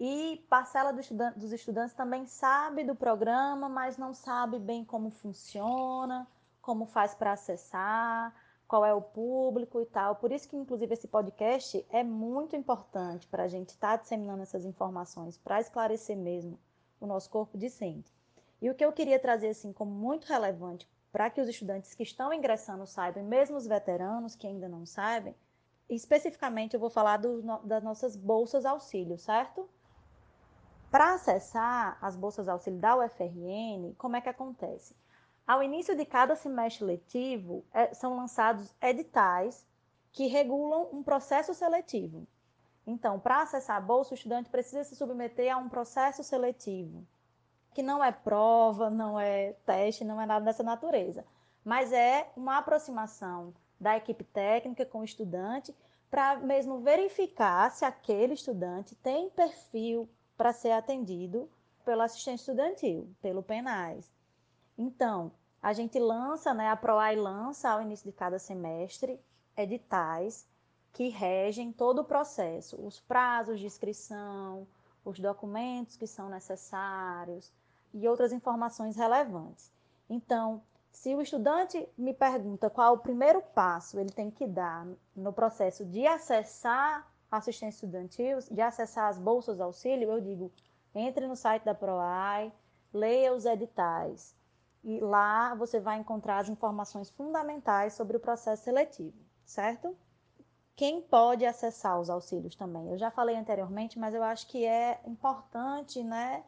E 0.00 0.44
parcela 0.50 0.92
do 0.92 0.98
estudante, 0.98 1.38
dos 1.38 1.52
estudantes 1.52 1.94
também 1.94 2.26
sabe 2.26 2.82
do 2.82 2.96
programa, 2.96 3.68
mas 3.68 3.96
não 3.96 4.12
sabe 4.12 4.58
bem 4.58 4.84
como 4.84 5.10
funciona, 5.10 6.26
como 6.60 6.86
faz 6.86 7.14
para 7.14 7.34
acessar, 7.34 8.34
qual 8.66 8.84
é 8.84 8.92
o 8.92 9.00
público 9.00 9.80
e 9.80 9.86
tal. 9.86 10.16
Por 10.16 10.32
isso 10.32 10.48
que, 10.48 10.56
inclusive, 10.56 10.92
esse 10.92 11.06
podcast 11.06 11.86
é 11.88 12.02
muito 12.02 12.56
importante 12.56 13.28
para 13.28 13.44
a 13.44 13.48
gente 13.48 13.68
estar 13.68 13.96
tá 13.96 14.02
disseminando 14.02 14.42
essas 14.42 14.64
informações, 14.64 15.38
para 15.38 15.60
esclarecer 15.60 16.16
mesmo 16.16 16.58
o 17.00 17.06
nosso 17.06 17.30
corpo 17.30 17.56
discente. 17.56 18.12
E 18.60 18.68
o 18.68 18.74
que 18.74 18.84
eu 18.84 18.92
queria 18.92 19.18
trazer 19.18 19.48
assim 19.48 19.72
como 19.72 19.90
muito 19.90 20.26
relevante 20.26 20.86
para 21.10 21.30
que 21.30 21.40
os 21.40 21.48
estudantes 21.48 21.94
que 21.94 22.02
estão 22.02 22.32
ingressando 22.32 22.86
saibam, 22.86 23.24
mesmo 23.24 23.56
os 23.56 23.66
veteranos 23.66 24.36
que 24.36 24.46
ainda 24.46 24.68
não 24.68 24.84
sabem, 24.84 25.34
especificamente 25.88 26.74
eu 26.74 26.80
vou 26.80 26.90
falar 26.90 27.16
do, 27.16 27.42
das 27.64 27.82
nossas 27.82 28.14
bolsas 28.14 28.66
auxílio, 28.66 29.18
certo? 29.18 29.68
Para 30.90 31.14
acessar 31.14 31.96
as 32.02 32.14
bolsas 32.14 32.48
auxílio 32.48 32.78
da 32.78 32.96
UFRN, 32.96 33.94
como 33.96 34.16
é 34.16 34.20
que 34.20 34.28
acontece? 34.28 34.94
Ao 35.46 35.62
início 35.62 35.96
de 35.96 36.04
cada 36.04 36.36
semestre 36.36 36.84
letivo, 36.84 37.64
é, 37.72 37.94
são 37.94 38.14
lançados 38.14 38.72
editais 38.80 39.66
que 40.12 40.26
regulam 40.26 40.90
um 40.92 41.02
processo 41.02 41.54
seletivo. 41.54 42.26
Então, 42.86 43.18
para 43.18 43.42
acessar 43.42 43.76
a 43.76 43.80
bolsa, 43.80 44.12
o 44.12 44.14
estudante 44.14 44.50
precisa 44.50 44.84
se 44.84 44.94
submeter 44.94 45.52
a 45.52 45.56
um 45.56 45.68
processo 45.68 46.22
seletivo 46.22 47.06
que 47.72 47.82
não 47.82 48.02
é 48.02 48.12
prova, 48.12 48.90
não 48.90 49.18
é 49.18 49.52
teste, 49.64 50.04
não 50.04 50.20
é 50.20 50.26
nada 50.26 50.44
dessa 50.44 50.62
natureza, 50.62 51.24
mas 51.64 51.92
é 51.92 52.30
uma 52.36 52.58
aproximação 52.58 53.54
da 53.78 53.96
equipe 53.96 54.24
técnica 54.24 54.84
com 54.84 55.00
o 55.00 55.04
estudante 55.04 55.74
para 56.10 56.36
mesmo 56.36 56.80
verificar 56.80 57.70
se 57.70 57.84
aquele 57.84 58.34
estudante 58.34 58.94
tem 58.96 59.30
perfil 59.30 60.08
para 60.36 60.52
ser 60.52 60.72
atendido 60.72 61.48
pelo 61.84 62.02
assistente 62.02 62.40
estudantil, 62.40 63.08
pelo 63.22 63.42
PENAIS. 63.42 64.10
Então, 64.76 65.32
a 65.62 65.72
gente 65.72 65.98
lança, 65.98 66.52
né, 66.52 66.68
a 66.68 66.76
PROAI 66.76 67.16
lança 67.16 67.70
ao 67.70 67.82
início 67.82 68.10
de 68.10 68.16
cada 68.16 68.38
semestre 68.38 69.20
editais 69.56 70.46
que 70.92 71.08
regem 71.08 71.72
todo 71.72 72.00
o 72.00 72.04
processo, 72.04 72.76
os 72.84 72.98
prazos 73.00 73.60
de 73.60 73.66
inscrição, 73.66 74.66
os 75.04 75.18
documentos 75.18 75.96
que 75.96 76.06
são 76.06 76.28
necessários, 76.28 77.52
e 77.92 78.08
outras 78.08 78.32
informações 78.32 78.96
relevantes. 78.96 79.70
Então, 80.08 80.62
se 80.90 81.14
o 81.14 81.22
estudante 81.22 81.88
me 81.96 82.12
pergunta 82.12 82.68
qual 82.68 82.94
o 82.94 82.98
primeiro 82.98 83.40
passo 83.40 83.98
ele 83.98 84.10
tem 84.10 84.30
que 84.30 84.46
dar 84.46 84.86
no 85.14 85.32
processo 85.32 85.84
de 85.84 86.06
acessar 86.06 87.08
a 87.30 87.36
assistência 87.36 87.86
estudantil, 87.86 88.38
de 88.50 88.60
acessar 88.60 89.08
as 89.08 89.18
bolsas 89.18 89.60
auxílio, 89.60 90.10
eu 90.10 90.20
digo, 90.20 90.52
entre 90.94 91.26
no 91.26 91.36
site 91.36 91.64
da 91.64 91.74
PROAI, 91.74 92.52
leia 92.92 93.32
os 93.32 93.44
editais. 93.44 94.34
E 94.82 94.98
lá 94.98 95.54
você 95.54 95.78
vai 95.78 95.98
encontrar 95.98 96.38
as 96.38 96.48
informações 96.48 97.10
fundamentais 97.10 97.94
sobre 97.94 98.16
o 98.16 98.20
processo 98.20 98.64
seletivo, 98.64 99.16
certo? 99.44 99.96
Quem 100.74 101.02
pode 101.02 101.44
acessar 101.44 102.00
os 102.00 102.08
auxílios 102.08 102.56
também? 102.56 102.88
Eu 102.88 102.96
já 102.96 103.10
falei 103.10 103.36
anteriormente, 103.36 103.98
mas 103.98 104.14
eu 104.14 104.22
acho 104.22 104.46
que 104.46 104.64
é 104.64 104.98
importante, 105.06 106.02
né? 106.02 106.42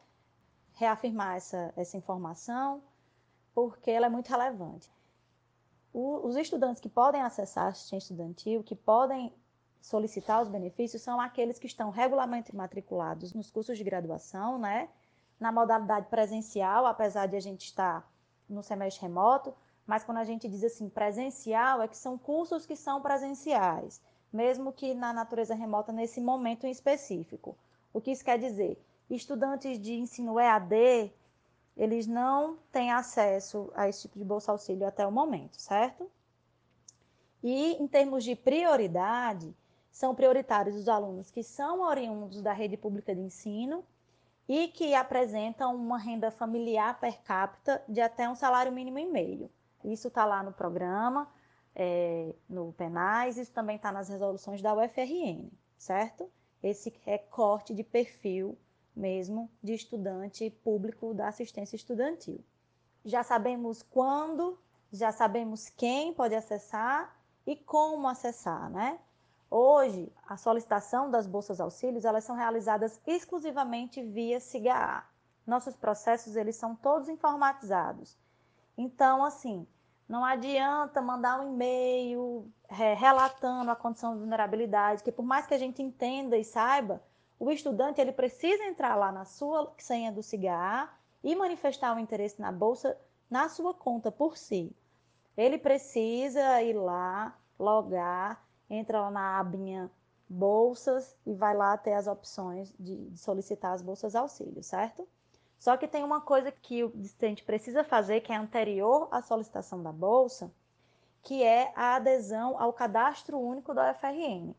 Reafirmar 0.75 1.37
essa, 1.37 1.73
essa 1.77 1.97
informação, 1.97 2.83
porque 3.55 3.91
ela 3.91 4.07
é 4.07 4.09
muito 4.09 4.29
relevante. 4.29 4.91
O, 5.93 6.27
os 6.27 6.37
estudantes 6.37 6.81
que 6.81 6.89
podem 6.89 7.21
acessar 7.21 7.67
a 7.67 7.69
assistência 7.69 8.13
estudantil, 8.13 8.63
que 8.63 8.75
podem 8.75 9.33
solicitar 9.81 10.41
os 10.41 10.49
benefícios, 10.49 11.03
são 11.03 11.21
aqueles 11.21 11.59
que 11.59 11.67
estão 11.67 11.91
regularmente 11.91 12.55
matriculados 12.55 13.35
nos 13.35 13.51
cursos 13.51 13.77
de 13.77 13.85
graduação, 13.85 14.59
né? 14.59 14.89
Na 15.39 15.53
modalidade 15.53 16.07
presencial, 16.09 16.87
apesar 16.87 17.27
de 17.27 17.37
a 17.37 17.41
gente 17.41 17.67
estar 17.67 18.09
no 18.49 18.63
semestre 18.63 19.03
remoto, 19.03 19.55
mas 19.87 20.05
quando 20.05 20.19
a 20.19 20.25
gente 20.25 20.49
diz 20.49 20.63
assim 20.63 20.89
presencial, 20.89 21.83
é 21.83 21.89
que 21.89 21.97
são 21.97 22.17
cursos 22.17 22.65
que 22.65 22.77
são 22.77 23.03
presenciais, 23.03 24.01
mesmo 24.33 24.73
que 24.73 24.95
na 24.95 25.13
natureza 25.13 25.55
remota 25.55 25.93
nesse 25.93 26.21
momento 26.21 26.67
em 26.67 26.71
específico. 26.71 27.57
O 27.93 28.01
que 28.01 28.13
isso 28.13 28.25
quer 28.25 28.39
dizer? 28.39 28.83
Estudantes 29.15 29.79
de 29.79 29.95
ensino 29.95 30.39
EAD, 30.39 31.13
eles 31.77 32.07
não 32.07 32.59
têm 32.71 32.91
acesso 32.91 33.73
a 33.75 33.89
esse 33.89 34.03
tipo 34.03 34.19
de 34.19 34.25
bolsa 34.25 34.53
auxílio 34.53 34.87
até 34.87 35.07
o 35.07 35.13
momento, 35.13 35.61
certo? 35.61 36.11
E 37.43 37.73
em 37.73 37.87
termos 37.87 38.25
de 38.25 38.37
prioridade, 38.37 39.55
são 39.91 40.15
prioritários 40.15 40.77
os 40.77 40.89
alunos 40.89 41.31
que 41.31 41.43
são 41.43 41.83
oriundos 41.83 42.41
da 42.41 42.53
rede 42.53 42.77
pública 42.77 43.15
de 43.15 43.21
ensino 43.21 43.85
e 44.49 44.69
que 44.69 44.95
apresentam 44.95 45.75
uma 45.75 45.99
renda 45.99 46.31
familiar 46.31 46.99
per 46.99 47.21
capita 47.23 47.83
de 47.89 48.01
até 48.01 48.29
um 48.29 48.35
salário 48.35 48.73
mínimo 48.73 48.99
e 48.99 49.07
meio. 49.07 49.51
Isso 49.85 50.09
está 50.09 50.25
lá 50.25 50.43
no 50.43 50.53
programa, 50.53 51.29
é, 51.75 52.35
no 52.49 52.73
penais, 52.73 53.37
isso 53.37 53.53
também 53.53 53.77
está 53.77 53.91
nas 53.91 54.09
resoluções 54.09 54.63
da 54.63 54.75
UFRN, 54.75 55.51
certo? 55.77 56.31
Esse 56.63 56.95
recorte 57.05 57.75
de 57.75 57.83
perfil 57.83 58.57
mesmo 58.95 59.51
de 59.63 59.75
estudante 59.75 60.51
público 60.63 61.15
da 61.15 61.29
assistência 61.29 61.77
estudantil. 61.77 62.45
Já 63.05 63.23
sabemos 63.23 63.83
quando, 63.83 64.59
já 64.93 65.11
sabemos 65.11 65.69
quem 65.71 66.13
pode 66.13 66.35
acessar 66.35 67.17
e 67.47 67.57
como 67.57 68.07
acessar, 68.07 68.71
né? 68.71 68.99
Hoje, 69.51 70.11
a 70.27 70.37
solicitação 70.37 71.11
das 71.11 71.27
bolsas 71.27 71.61
auxílios, 71.61 72.05
elas 72.05 72.25
são 72.25 72.35
realizadas 72.35 73.01
exclusivamente 73.07 74.03
via 74.03 74.41
SIGA. 74.41 75.05
Nossos 75.47 75.77
processos, 75.77 76.37
eles 76.37 76.57
são 76.57 76.75
todos 76.75 77.09
informatizados. 77.09 78.17
Então, 78.79 79.23
assim, 79.25 79.67
não 80.09 80.25
adianta 80.25 81.03
mandar 81.03 81.41
um 81.41 81.53
e-mail 81.53 82.51
é, 82.69 82.95
relatando 82.95 83.71
a 83.71 83.77
condição 83.77 84.15
de 84.15 84.21
vulnerabilidade, 84.21 85.03
que 85.03 85.13
por 85.13 85.25
mais 85.25 85.47
que 85.47 85.55
a 85.55 85.59
gente 85.59 85.83
entenda 85.83 86.37
e 86.37 86.45
saiba, 86.45 87.03
o 87.43 87.51
estudante 87.51 88.01
ele 88.01 88.13
precisa 88.13 88.63
entrar 88.67 88.95
lá 88.95 89.11
na 89.11 89.25
sua 89.25 89.75
senha 89.77 90.13
do 90.13 90.23
cigarro 90.23 90.93
e 91.25 91.35
manifestar 91.35 91.93
o 91.93 91.99
interesse 91.99 92.41
na 92.41 92.53
bolsa 92.53 92.97
na 93.29 93.49
sua 93.49 93.75
conta 93.75 94.13
por 94.13 94.37
si. 94.37 94.73
Ele 95.37 95.59
precisa 95.59 96.63
ir 96.63 96.75
lá, 96.75 97.37
logar, 97.59 98.47
entra 98.71 99.01
lá 99.01 99.11
na 99.11 99.41
abinha 99.41 99.91
bolsas 100.29 101.17
e 101.27 101.35
vai 101.35 101.53
lá 101.53 101.77
ter 101.77 101.95
as 101.95 102.07
opções 102.07 102.73
de, 102.79 103.11
solicitar 103.17 103.73
as 103.73 103.83
bolsas 103.83 104.15
auxílio, 104.15 104.63
certo? 104.63 105.09
Só 105.59 105.77
que 105.77 105.89
tem 105.89 106.05
uma 106.05 106.21
coisa 106.21 106.53
que 106.53 106.85
o 106.85 106.93
discente 106.95 107.43
precisa 107.43 107.83
fazer, 107.83 108.21
que 108.21 108.33
é 108.33 108.37
anterior 108.37 109.09
à 109.11 109.21
solicitação 109.21 109.83
da 109.83 109.91
bolsa, 109.91 110.49
que 111.21 111.43
é 111.43 111.73
a 111.75 111.97
adesão 111.97 112.57
ao 112.57 112.73
cadastro 112.73 113.37
único 113.37 113.75
da 113.75 113.91
UFRN. 113.91 114.55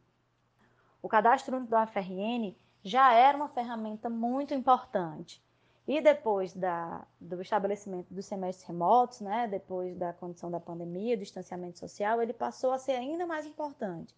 O 1.02 1.08
cadastro 1.08 1.56
único 1.56 1.72
da 1.72 1.84
UFRN 1.84 2.54
já 2.84 3.14
era 3.14 3.38
uma 3.38 3.48
ferramenta 3.48 4.10
muito 4.10 4.54
importante. 4.54 5.42
E 5.88 6.00
depois 6.00 6.54
da, 6.54 7.06
do 7.20 7.42
estabelecimento 7.42 8.14
dos 8.14 8.26
semestres 8.26 8.68
remotos, 8.68 9.20
né, 9.20 9.48
depois 9.48 9.96
da 9.98 10.14
condição 10.14 10.50
da 10.50 10.60
pandemia, 10.60 11.18
do 11.18 11.24
distanciamento 11.24 11.80
social, 11.80 12.22
ele 12.22 12.34
passou 12.34 12.72
a 12.72 12.78
ser 12.78 12.94
ainda 12.94 13.26
mais 13.26 13.46
importante, 13.46 14.16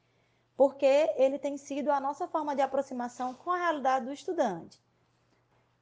porque 0.55 1.11
ele 1.15 1.39
tem 1.39 1.57
sido 1.57 1.89
a 1.91 1.99
nossa 1.99 2.27
forma 2.27 2.55
de 2.55 2.61
aproximação 2.61 3.33
com 3.33 3.51
a 3.51 3.57
realidade 3.57 4.05
do 4.05 4.13
estudante. 4.13 4.79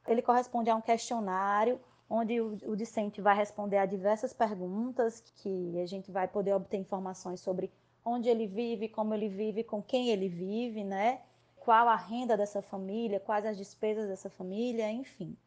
Ele 0.08 0.22
corresponde 0.22 0.70
a 0.70 0.76
um 0.76 0.82
questionário 0.82 1.80
onde 2.10 2.40
o, 2.40 2.58
o 2.66 2.76
discente 2.76 3.22
vai 3.22 3.36
responder 3.36 3.78
a 3.78 3.86
diversas 3.86 4.32
perguntas 4.32 5.22
que 5.38 5.80
a 5.82 5.86
gente 5.86 6.12
vai 6.12 6.28
poder 6.28 6.54
obter 6.54 6.78
informações 6.78 7.42
sobre 7.42 7.72
onde 8.06 8.30
ele 8.30 8.48
vive, 8.48 8.88
como 8.88 9.14
ele 9.14 9.28
vive, 9.28 9.64
com 9.64 9.82
quem 9.82 10.10
ele 10.10 10.30
vive, 10.30 10.84
né? 10.84 11.22
Qual 11.64 11.88
a 11.88 11.96
renda 11.96 12.36
dessa 12.36 12.62
família, 12.62 13.22
quais 13.22 13.46
as 13.46 13.56
despesas 13.56 14.10
dessa 14.10 14.30
família, 14.30 14.92
enfim. 14.92 15.38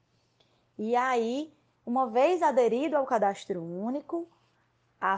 E 0.79 0.97
aí, 0.97 1.53
uma 1.85 2.07
vez 2.07 2.43
aderido 2.43 2.97
ao 2.97 3.05
cadastro 3.05 3.63
único, 3.63 4.27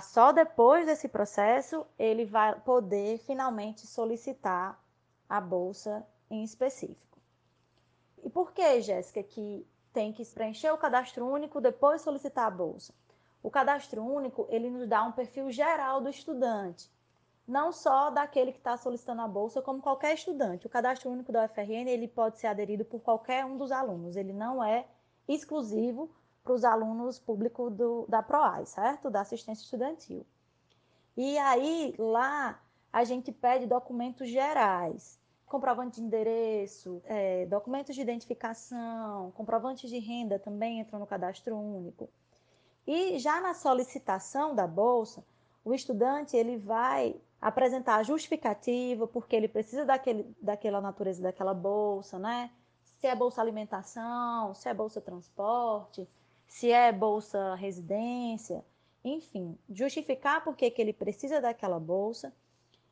só 0.02 0.33
depois 0.33 0.87
desse 0.87 1.07
processo 1.07 1.87
ele 1.97 2.25
vai 2.25 2.59
poder 2.61 3.19
finalmente 3.19 3.87
solicitar 3.87 4.76
a 5.28 5.40
bolsa 5.40 6.05
em 6.28 6.43
específico. 6.43 7.19
E 8.25 8.28
por 8.28 8.52
que, 8.52 8.81
Jéssica, 8.81 9.23
que 9.23 9.64
tem 9.93 10.12
que 10.12 10.26
preencher 10.26 10.73
o 10.73 10.78
cadastro 10.78 11.25
único 11.25 11.61
depois 11.61 12.02
solicitar 12.02 12.49
a 12.49 12.50
bolsa? 12.50 12.93
O 13.40 13.50
cadastro 13.52 14.02
único 14.02 14.49
ele 14.50 14.69
nos 14.69 14.88
dá 14.88 15.05
um 15.05 15.12
perfil 15.12 15.49
geral 15.52 16.00
do 16.00 16.09
estudante, 16.09 16.90
não 17.49 17.73
só 17.73 18.11
daquele 18.11 18.52
que 18.52 18.59
está 18.59 18.76
solicitando 18.76 19.23
a 19.23 19.26
bolsa, 19.26 19.62
como 19.62 19.81
qualquer 19.81 20.12
estudante. 20.14 20.67
O 20.67 20.71
cadastro 20.71 21.11
único 21.11 21.33
da 21.33 21.47
UFRN 21.47 21.88
ele 21.88 22.07
pode 22.07 22.38
ser 22.38 22.47
aderido 22.47 22.85
por 22.85 23.00
qualquer 23.00 23.47
um 23.47 23.57
dos 23.57 23.73
alunos. 23.73 24.17
Ele 24.17 24.35
não 24.35 24.62
é 24.62 24.87
exclusivo 25.26 26.11
para 26.45 26.52
os 26.52 26.62
alunos 26.62 27.19
públicos 27.19 27.73
da 28.07 28.23
PROAI, 28.23 28.67
certo? 28.67 29.09
Da 29.09 29.23
assistência 29.23 29.64
estudantil. 29.64 30.26
E 31.17 31.38
aí, 31.38 31.95
lá, 31.99 32.62
a 32.93 33.02
gente 33.02 33.33
pede 33.33 33.67
documentos 33.67 34.28
gerais, 34.28 35.19
comprovante 35.47 36.00
de 36.00 36.07
endereço, 36.07 37.00
é, 37.07 37.47
documentos 37.47 37.95
de 37.95 38.02
identificação, 38.02 39.33
comprovantes 39.33 39.88
de 39.88 39.99
renda 39.99 40.38
também 40.38 40.81
entram 40.81 40.99
no 40.99 41.07
cadastro 41.07 41.57
único. 41.57 42.11
E 42.87 43.19
já 43.19 43.40
na 43.40 43.55
solicitação 43.55 44.55
da 44.55 44.67
bolsa, 44.67 45.25
o 45.64 45.75
estudante 45.75 46.37
ele 46.37 46.57
vai 46.59 47.19
apresentar 47.40 47.97
a 47.97 48.02
justificativa 48.02 49.07
porque 49.07 49.37
ele 49.37 49.49
precisa 49.49 49.85
daquele, 49.85 50.35
daquela 50.40 50.80
natureza 50.80 51.23
daquela 51.23 51.54
bolsa, 51.54 52.18
né? 52.18 52.50
se 53.00 53.07
é 53.07 53.14
bolsa 53.14 53.40
alimentação, 53.40 54.54
se 54.54 54.68
é 54.68 54.75
bolsa 54.75 55.00
transporte, 55.00 56.09
se 56.47 56.71
é 56.73 56.90
bolsa 56.92 57.54
residência, 57.54 58.64
enfim, 59.04 59.57
justificar 59.71 60.42
por 60.42 60.57
que 60.57 60.73
ele 60.76 60.92
precisa 60.92 61.40
daquela 61.40 61.78
bolsa 61.78 62.35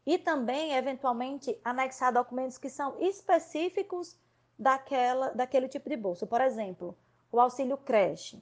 e 0.05 0.17
também, 0.17 0.73
eventualmente, 0.75 1.59
anexar 1.65 2.12
documentos 2.12 2.59
que 2.59 2.71
são 2.71 2.97
específicos 3.00 4.17
daquela, 4.57 5.31
daquele 5.31 5.69
tipo 5.69 5.88
de 5.88 5.97
bolsa. 5.97 6.25
Por 6.25 6.41
exemplo, 6.41 6.97
o 7.33 7.41
auxílio 7.41 7.76
creche. 7.76 8.41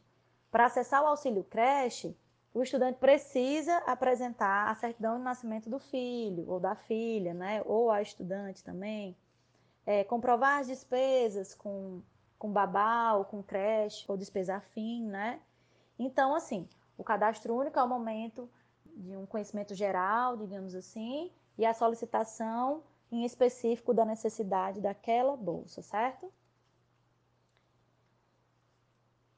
Para 0.51 0.67
acessar 0.67 1.03
o 1.03 1.07
auxílio 1.07 1.43
creche, 1.45 2.15
o 2.55 2.63
estudante 2.63 2.99
precisa 2.99 3.77
apresentar 3.79 4.71
a 4.71 4.75
certidão 4.77 5.19
de 5.19 5.25
nascimento 5.25 5.69
do 5.69 5.81
filho 5.81 6.49
ou 6.49 6.61
da 6.61 6.77
filha, 6.77 7.35
né? 7.35 7.61
ou 7.67 7.91
a 7.91 8.01
estudante 8.01 8.63
também 8.63 9.17
é, 9.85 10.05
comprovar 10.05 10.61
as 10.61 10.69
despesas 10.69 11.55
com, 11.55 12.01
com 12.39 12.51
babá 12.51 13.15
ou 13.15 13.25
com 13.25 13.43
creche 13.43 14.05
ou 14.09 14.17
despesa 14.17 14.57
afim, 14.57 15.05
né? 15.05 15.41
Então, 15.99 16.35
assim, 16.35 16.69
o 16.97 17.05
cadastro 17.05 17.55
único 17.55 17.79
é 17.79 17.83
o 17.83 17.89
momento 17.89 18.49
de 18.97 19.17
um 19.17 19.27
conhecimento 19.27 19.75
geral, 19.75 20.37
digamos 20.37 20.75
assim, 20.75 21.31
e 21.59 21.67
a 21.67 21.75
solicitação 21.75 22.83
em 23.11 23.25
específico 23.25 23.93
da 23.93 24.05
necessidade 24.05 24.81
daquela 24.81 25.37
bolsa, 25.37 25.83
certo? 25.83 26.33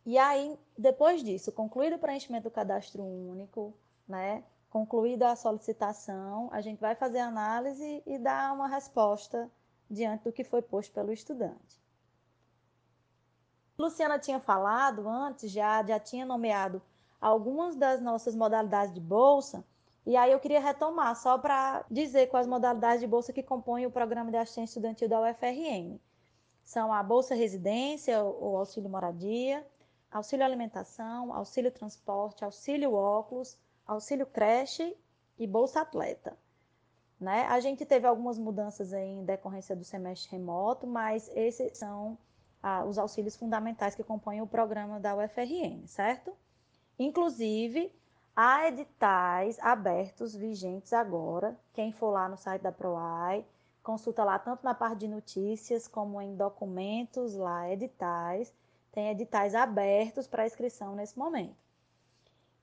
E 0.07 0.17
aí, 0.17 0.57
depois 0.79 1.21
disso, 1.21 1.51
concluído 1.51 1.97
o 1.97 1.99
preenchimento 1.99 2.45
do 2.45 2.51
cadastro 2.53 3.03
único, 3.03 3.75
né, 4.07 4.45
concluída 4.71 5.33
a 5.33 5.37
solicitação, 5.37 6.49
a 6.53 6.61
gente 6.61 6.81
vai 6.81 6.95
fazer 6.95 7.19
a 7.19 7.27
análise 7.27 8.05
e 8.07 8.17
dar 8.17 8.55
uma 8.55 8.69
resposta 8.69 9.51
diante 9.91 10.23
do 10.23 10.33
que 10.33 10.45
foi 10.45 10.63
posto 10.63 10.93
pelo 10.93 11.13
estudante. 11.13 11.83
Luciana 13.77 14.17
tinha 14.17 14.39
falado 14.39 15.09
antes, 15.09 15.51
já, 15.51 15.85
já 15.85 15.99
tinha 15.99 16.25
nomeado 16.25 16.81
algumas 17.21 17.75
das 17.75 18.01
nossas 18.01 18.37
modalidades 18.37 18.95
de 18.95 19.01
bolsa, 19.01 19.65
e 20.07 20.17
aí 20.17 20.31
eu 20.31 20.39
queria 20.39 20.61
retomar 20.61 21.17
só 21.17 21.37
para 21.37 21.85
dizer 21.91 22.29
quais 22.29 22.47
modalidades 22.47 23.01
de 23.01 23.09
bolsa 23.09 23.33
que 23.33 23.43
compõem 23.43 23.87
o 23.87 23.91
programa 23.91 24.31
de 24.31 24.37
assistência 24.37 24.79
estudantil 24.79 25.09
da 25.09 25.21
UFRN. 25.21 25.99
São 26.63 26.93
a 26.93 27.03
Bolsa 27.03 27.35
Residência 27.35 28.23
ou 28.23 28.57
Auxílio 28.57 28.89
Moradia, 28.89 29.67
Auxílio 30.17 30.47
Alimentação, 30.47 31.35
Auxílio 31.35 31.71
Transporte, 31.71 32.43
Auxílio 32.43 32.95
Óculos, 32.95 33.59
Auxílio 33.87 34.27
Creche 34.27 34.97
e 35.39 35.47
Bolsa 35.47 35.83
Atleta. 35.83 36.35
Né? 37.21 37.47
A 37.49 37.61
gente 37.61 37.85
teve 37.85 38.07
algumas 38.07 38.39
mudanças 38.39 38.95
em 38.95 39.25
decorrência 39.25 39.77
do 39.77 39.85
semestre 39.85 40.31
remoto, 40.33 40.87
mas 40.87 41.31
esses 41.35 41.77
são 41.77 42.17
ah, 42.63 42.83
os 42.87 42.97
auxílios 42.97 43.37
fundamentais 43.37 43.95
que 43.95 44.03
compõem 44.03 44.41
o 44.41 44.47
programa 44.47 44.99
da 44.99 45.15
UFRN, 45.15 45.87
certo? 45.87 46.35
Inclusive, 46.99 47.93
há 48.35 48.69
editais 48.69 49.59
abertos, 49.61 50.35
vigentes 50.35 50.95
agora. 50.95 51.55
Quem 51.75 51.93
for 51.93 52.11
lá 52.11 52.27
no 52.27 52.39
site 52.39 52.63
da 52.63 52.73
PROAI, 52.73 53.45
consulta 53.83 54.25
lá 54.25 54.39
tanto 54.39 54.65
na 54.65 54.75
parte 54.75 55.01
de 55.01 55.09
notícias 55.09 55.87
como 55.87 56.23
em 56.23 56.35
documentos, 56.35 57.35
lá, 57.35 57.71
editais. 57.71 58.51
Tem 58.97 59.11
editais 59.11 59.55
abertos 59.55 60.27
para 60.27 60.47
inscrição 60.47 60.95
nesse 60.95 61.19
momento. 61.19 61.55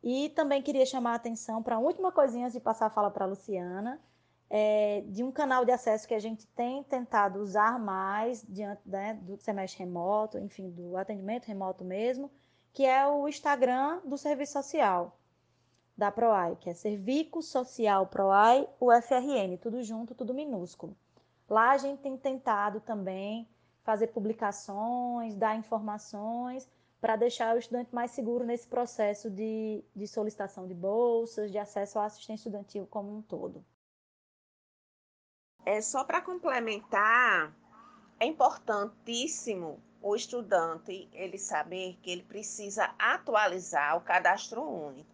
E 0.01 0.29
também 0.29 0.63
queria 0.63 0.83
chamar 0.83 1.11
a 1.11 1.15
atenção 1.17 1.61
para 1.61 1.75
a 1.75 1.79
última 1.79 2.11
coisinha 2.11 2.45
antes 2.45 2.55
de 2.55 2.59
passar 2.59 2.87
a 2.87 2.89
fala 2.89 3.11
para 3.11 3.25
a 3.25 3.27
Luciana 3.27 4.01
é, 4.49 5.03
de 5.09 5.23
um 5.23 5.31
canal 5.31 5.63
de 5.63 5.71
acesso 5.71 6.07
que 6.07 6.13
a 6.15 6.19
gente 6.19 6.47
tem 6.47 6.81
tentado 6.85 7.39
usar 7.39 7.77
mais 7.77 8.43
diante 8.49 8.81
né, 8.83 9.13
do 9.21 9.37
semestre 9.37 9.83
remoto, 9.83 10.39
enfim, 10.39 10.71
do 10.71 10.97
atendimento 10.97 11.45
remoto 11.45 11.85
mesmo, 11.85 12.31
que 12.73 12.83
é 12.83 13.05
o 13.05 13.27
Instagram 13.27 14.01
do 14.03 14.17
Serviço 14.17 14.53
Social 14.53 15.15
da 15.95 16.11
PROAI, 16.11 16.55
que 16.55 16.67
é 16.67 16.73
Serviço 16.73 17.43
Social 17.43 18.07
PROAI 18.07 18.67
UFRN, 18.81 19.55
tudo 19.61 19.83
junto, 19.83 20.15
tudo 20.15 20.33
minúsculo. 20.33 20.97
Lá 21.47 21.73
a 21.73 21.77
gente 21.77 22.01
tem 22.01 22.17
tentado 22.17 22.79
também 22.79 23.47
fazer 23.83 24.07
publicações, 24.07 25.35
dar 25.35 25.55
informações 25.55 26.69
para 26.99 27.17
deixar 27.17 27.53
o 27.55 27.59
estudante 27.59 27.93
mais 27.93 28.11
seguro 28.11 28.45
nesse 28.45 28.65
processo 28.67 29.29
de, 29.29 29.83
de 29.93 30.07
solicitação 30.07 30.65
de 30.65 30.73
bolsas, 30.73 31.51
de 31.51 31.57
acesso 31.57 31.99
à 31.99 32.05
assistência 32.05 32.47
estudantil 32.47 32.87
como 32.87 33.15
um 33.15 33.21
todo. 33.21 33.63
É 35.65 35.81
só 35.81 36.03
para 36.05 36.21
complementar, 36.21 37.53
é 38.19 38.25
importantíssimo 38.25 39.81
o 40.01 40.15
estudante 40.15 41.09
ele 41.13 41.37
saber 41.37 41.97
que 42.01 42.09
ele 42.09 42.23
precisa 42.23 42.93
atualizar 42.97 43.97
o 43.97 44.01
cadastro 44.01 44.61
único. 44.61 45.13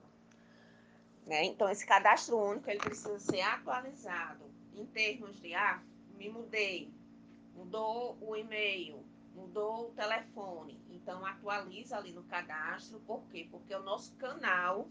Né? 1.25 1.45
Então, 1.45 1.69
esse 1.69 1.85
cadastro 1.85 2.37
único 2.37 2.69
ele 2.69 2.79
precisa 2.79 3.19
ser 3.19 3.41
atualizado 3.41 4.43
em 4.75 4.85
termos 4.85 5.39
de, 5.39 5.53
ah, 5.53 5.81
me 6.17 6.29
mudei, 6.29 6.91
mudou 7.55 8.17
o 8.21 8.35
e-mail, 8.35 9.03
mudou 9.35 9.87
o 9.87 9.91
telefone. 9.91 10.79
Então, 10.89 11.25
atualiza 11.25 11.97
ali 11.97 12.11
no 12.11 12.23
cadastro, 12.23 12.99
por 13.01 13.21
quê? 13.29 13.47
Porque 13.49 13.73
é 13.73 13.79
o 13.79 13.83
nosso 13.83 14.13
canal 14.13 14.87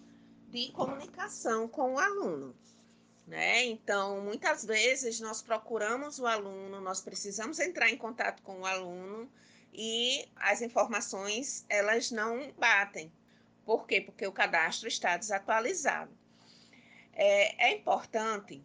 de 0.50 0.72
comunicação 0.72 1.68
com 1.68 1.94
o 1.94 1.98
aluno. 1.98 2.54
Né? 3.26 3.66
Então, 3.66 4.22
muitas 4.22 4.64
vezes 4.64 5.20
nós 5.20 5.42
procuramos 5.42 6.18
o 6.18 6.26
aluno, 6.26 6.80
nós 6.80 7.00
precisamos 7.00 7.58
entrar 7.58 7.90
em 7.90 7.96
contato 7.96 8.42
com 8.42 8.60
o 8.60 8.66
aluno 8.66 9.30
e 9.72 10.26
as 10.36 10.62
informações 10.62 11.64
elas 11.68 12.10
não 12.10 12.50
batem. 12.52 13.12
Por 13.66 13.86
quê? 13.86 14.00
Porque 14.00 14.26
o 14.26 14.32
cadastro 14.32 14.88
está 14.88 15.16
desatualizado. 15.18 16.10
É, 17.12 17.66
é 17.68 17.76
importante, 17.76 18.62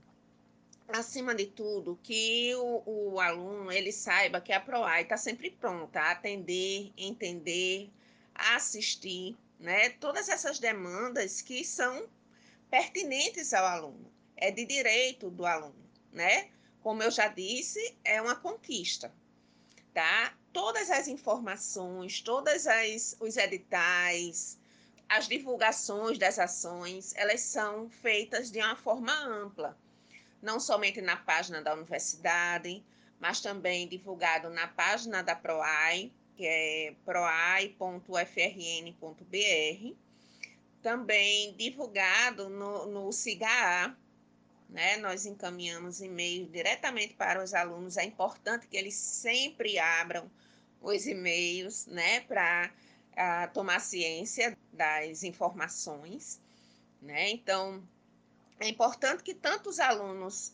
acima 0.99 1.34
de 1.34 1.45
tudo, 1.47 1.99
que 2.03 2.53
o, 2.56 2.84
o 3.13 3.19
aluno 3.19 3.71
ele 3.71 3.91
saiba 3.91 4.41
que 4.41 4.53
a 4.53 4.60
PROAI 4.60 5.03
está 5.03 5.17
sempre 5.17 5.51
pronta 5.51 5.99
a 5.99 6.12
atender, 6.12 6.91
entender, 6.97 7.89
assistir, 8.34 9.36
né? 9.60 9.89
Todas 9.91 10.29
essas 10.29 10.60
demandas 10.60 11.41
que 11.41 11.63
são 11.63 12.08
pertinentes 12.69 13.53
ao 13.53 13.65
aluno 13.65 14.12
é 14.36 14.51
de 14.51 14.65
direito 14.65 15.29
do 15.29 15.45
aluno, 15.45 15.89
né? 16.12 16.49
Como 16.82 17.01
eu 17.01 17.12
já 17.12 17.27
disse, 17.27 17.95
é 18.03 18.21
uma 18.21 18.36
conquista, 18.36 19.13
tá? 19.93 20.34
todas 20.53 20.91
as 20.91 21.08
informações, 21.08 22.21
todas 22.21 22.67
as 22.67 23.17
os 23.19 23.36
editais, 23.36 24.58
as 25.10 25.27
divulgações 25.27 26.17
das 26.17 26.38
ações, 26.38 27.13
elas 27.15 27.41
são 27.41 27.89
feitas 27.89 28.51
de 28.51 28.60
uma 28.60 28.75
forma 28.75 29.12
ampla, 29.25 29.75
não 30.43 30.60
somente 30.60 31.01
na 31.01 31.15
página 31.15 31.62
da 31.62 31.73
universidade, 31.73 32.84
mas 33.17 33.39
também 33.39 33.88
divulgado 33.88 34.49
na 34.49 34.67
página 34.67 35.23
da 35.23 35.34
PROAI, 35.34 36.12
que 36.36 36.45
é 36.45 36.93
proai.frn.br, 37.06 38.03
também 40.82 41.56
divulgado 41.56 42.49
no, 42.49 42.86
no 42.88 43.12
CIGA, 43.13 43.95
né? 44.69 44.97
Nós 44.97 45.25
encaminhamos 45.25 46.01
e-mails 46.01 46.51
diretamente 46.51 47.13
para 47.13 47.41
os 47.41 47.53
alunos. 47.53 47.95
É 47.95 48.03
importante 48.03 48.67
que 48.67 48.75
eles 48.75 48.95
sempre 48.95 49.79
abram 49.79 50.29
os 50.82 51.08
e-mails, 51.08 51.86
né, 51.86 52.19
para 52.21 52.69
uh, 53.13 53.53
tomar 53.53 53.79
ciência 53.79 54.58
das 54.73 55.23
informações, 55.23 56.41
né? 57.01 57.29
Então, 57.29 57.82
é 58.60 58.68
importante 58.68 59.24
que 59.24 59.34
tanto 59.34 59.70
os 59.70 59.80
alunos 59.80 60.54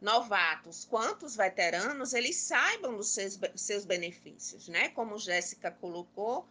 novatos 0.00 0.84
quanto 0.84 1.24
os 1.24 1.36
veteranos 1.36 2.12
eles 2.12 2.36
saibam 2.36 2.96
dos 2.96 3.08
seus, 3.08 3.38
seus 3.54 3.84
benefícios, 3.84 4.68
né? 4.68 4.88
Como 4.90 5.18
Jéssica 5.18 5.70
colocou, 5.70 6.46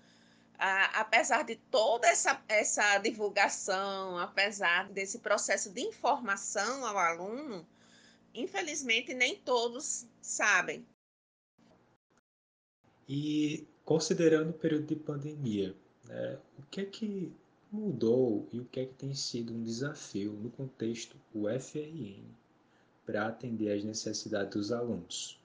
apesar 0.58 1.44
de 1.44 1.56
toda 1.56 2.08
essa, 2.08 2.42
essa 2.48 2.98
divulgação, 2.98 4.18
apesar 4.18 4.90
desse 4.90 5.20
processo 5.20 5.70
de 5.72 5.82
informação 5.82 6.86
ao 6.86 6.98
aluno, 6.98 7.66
infelizmente 8.34 9.14
nem 9.14 9.36
todos 9.38 10.06
sabem. 10.22 10.86
E 13.08 13.68
considerando 13.84 14.50
o 14.50 14.54
período 14.54 14.88
de 14.88 14.96
pandemia, 14.96 15.76
né, 16.06 16.40
o 16.58 16.64
que 16.64 16.82
é 16.82 16.86
que 16.86 17.32
mudou 17.76 18.48
e 18.52 18.60
o 18.60 18.66
que 18.66 18.80
é 18.80 18.86
que 18.86 18.94
tem 18.94 19.14
sido 19.14 19.54
um 19.54 19.62
desafio 19.62 20.32
no 20.32 20.50
contexto 20.50 21.20
UFRN 21.34 22.24
para 23.06 23.28
atender 23.28 23.78
às 23.78 23.84
necessidades 23.84 24.52
dos 24.52 24.72
alunos? 24.72 25.40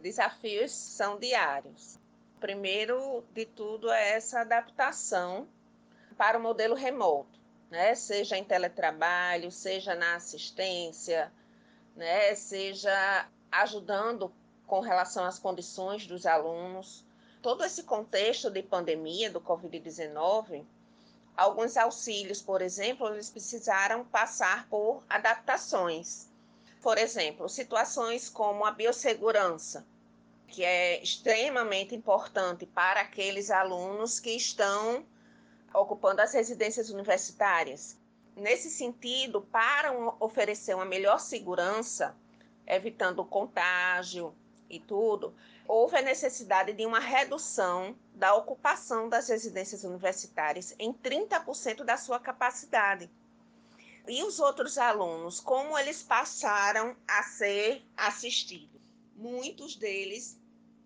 Desafios 0.00 0.72
são 0.72 1.18
diários. 1.18 1.98
Primeiro 2.40 3.24
de 3.32 3.46
tudo 3.46 3.90
é 3.90 4.10
essa 4.10 4.40
adaptação 4.40 5.48
para 6.18 6.38
o 6.38 6.42
modelo 6.42 6.74
remoto, 6.74 7.40
né? 7.70 7.94
Seja 7.94 8.36
em 8.36 8.44
teletrabalho, 8.44 9.50
seja 9.50 9.94
na 9.94 10.16
assistência, 10.16 11.32
né? 11.94 12.34
Seja 12.34 13.28
ajudando 13.50 14.32
com 14.66 14.80
relação 14.80 15.24
às 15.24 15.38
condições 15.38 16.06
dos 16.06 16.26
alunos. 16.26 17.05
Todo 17.46 17.64
esse 17.64 17.84
contexto 17.84 18.50
de 18.50 18.60
pandemia 18.60 19.30
do 19.30 19.40
COVID-19, 19.40 20.64
alguns 21.36 21.76
auxílios, 21.76 22.42
por 22.42 22.60
exemplo, 22.60 23.06
eles 23.06 23.30
precisaram 23.30 24.04
passar 24.04 24.68
por 24.68 25.04
adaptações. 25.08 26.26
Por 26.82 26.98
exemplo, 26.98 27.48
situações 27.48 28.28
como 28.28 28.64
a 28.64 28.72
biossegurança, 28.72 29.86
que 30.48 30.64
é 30.64 31.00
extremamente 31.00 31.94
importante 31.94 32.66
para 32.66 33.02
aqueles 33.02 33.48
alunos 33.48 34.18
que 34.18 34.30
estão 34.32 35.06
ocupando 35.72 36.22
as 36.22 36.34
residências 36.34 36.90
universitárias. 36.90 37.96
Nesse 38.34 38.68
sentido, 38.68 39.40
para 39.40 39.92
oferecer 40.18 40.74
uma 40.74 40.84
melhor 40.84 41.20
segurança, 41.20 42.12
evitando 42.66 43.20
o 43.20 43.24
contágio 43.24 44.34
e 44.68 44.80
tudo, 44.80 45.34
houve 45.66 45.96
a 45.96 46.02
necessidade 46.02 46.72
de 46.72 46.86
uma 46.86 47.00
redução 47.00 47.96
da 48.14 48.34
ocupação 48.34 49.08
das 49.08 49.28
residências 49.28 49.84
universitárias 49.84 50.74
em 50.78 50.92
30% 50.92 51.84
da 51.84 51.96
sua 51.96 52.18
capacidade. 52.18 53.10
E 54.08 54.22
os 54.22 54.38
outros 54.38 54.78
alunos, 54.78 55.40
como 55.40 55.76
eles 55.78 56.02
passaram 56.02 56.96
a 57.08 57.22
ser 57.24 57.84
assistidos? 57.96 58.76
muitos 59.16 59.76
deles 59.76 60.38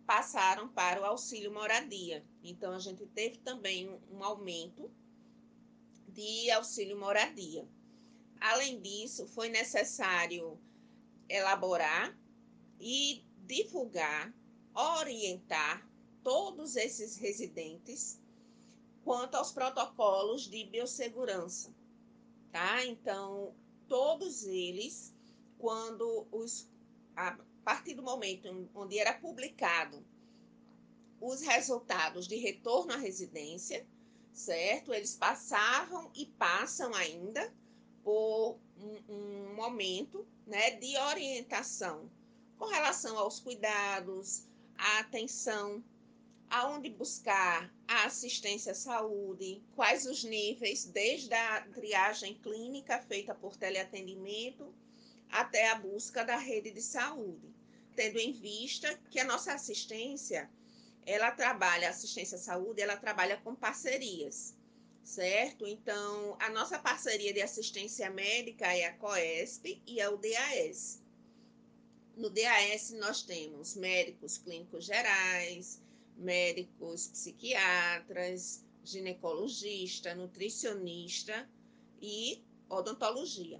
passaram 0.06 0.68
para 0.68 1.00
o 1.00 1.04
auxílio 1.04 1.52
moradia. 1.52 2.24
Então, 2.42 2.72
a 2.72 2.78
gente 2.78 3.06
teve 3.06 3.38
também 3.38 3.90
um 4.10 4.22
aumento 4.24 4.90
de 6.08 6.50
auxílio 6.50 6.98
moradia. 6.98 7.68
Além 8.40 8.80
disso, 8.80 9.26
foi 9.28 9.48
necessário 9.48 10.58
elaborar 11.28 12.16
e 12.80 13.22
divulgar, 13.50 14.32
orientar 14.72 15.84
todos 16.22 16.76
esses 16.76 17.16
residentes 17.16 18.20
quanto 19.02 19.34
aos 19.34 19.50
protocolos 19.50 20.42
de 20.48 20.64
biossegurança, 20.66 21.74
tá? 22.52 22.84
Então, 22.84 23.52
todos 23.88 24.44
eles, 24.44 25.12
quando 25.58 26.28
os, 26.30 26.68
a, 27.16 27.36
partir 27.64 27.94
do 27.94 28.04
momento 28.04 28.68
onde 28.72 29.00
era 29.00 29.14
publicado 29.14 30.00
os 31.20 31.40
resultados 31.40 32.28
de 32.28 32.36
retorno 32.36 32.92
à 32.92 32.96
residência, 32.96 33.84
certo? 34.32 34.94
Eles 34.94 35.16
passavam 35.16 36.08
e 36.14 36.26
passam 36.26 36.94
ainda 36.94 37.52
por 38.04 38.60
um, 38.78 39.12
um 39.12 39.54
momento 39.56 40.24
né, 40.46 40.70
de 40.70 40.96
orientação 40.96 42.08
com 42.60 42.66
relação 42.66 43.16
aos 43.16 43.40
cuidados, 43.40 44.46
à 44.76 44.98
atenção, 44.98 45.82
aonde 46.50 46.90
buscar 46.90 47.72
a 47.88 48.04
assistência 48.04 48.72
à 48.72 48.74
saúde, 48.74 49.62
quais 49.74 50.04
os 50.04 50.22
níveis, 50.22 50.84
desde 50.84 51.32
a 51.32 51.62
triagem 51.72 52.34
clínica 52.34 53.00
feita 53.00 53.34
por 53.34 53.56
teleatendimento 53.56 54.74
até 55.30 55.70
a 55.70 55.76
busca 55.76 56.22
da 56.22 56.36
rede 56.36 56.70
de 56.70 56.82
saúde, 56.82 57.48
tendo 57.96 58.18
em 58.18 58.30
vista 58.30 58.94
que 59.10 59.18
a 59.18 59.24
nossa 59.24 59.54
assistência, 59.54 60.50
ela 61.06 61.30
trabalha, 61.30 61.88
assistência 61.88 62.36
à 62.36 62.40
saúde, 62.40 62.82
ela 62.82 62.98
trabalha 62.98 63.38
com 63.38 63.54
parcerias, 63.54 64.54
certo? 65.02 65.66
Então, 65.66 66.36
a 66.38 66.50
nossa 66.50 66.78
parceria 66.78 67.32
de 67.32 67.40
assistência 67.40 68.10
médica 68.10 68.66
é 68.66 68.84
a 68.84 68.92
COESP 68.92 69.82
e 69.86 69.98
a 70.02 70.10
UDAS. 70.10 70.99
No 72.20 72.28
DAS, 72.28 72.90
nós 72.90 73.22
temos 73.22 73.74
médicos 73.74 74.37
clínicos 74.37 74.85
gerais, 74.85 75.80
médicos 76.18 77.06
psiquiatras, 77.06 78.62
ginecologista, 78.85 80.14
nutricionista 80.14 81.48
e 81.98 82.44
odontologia. 82.68 83.59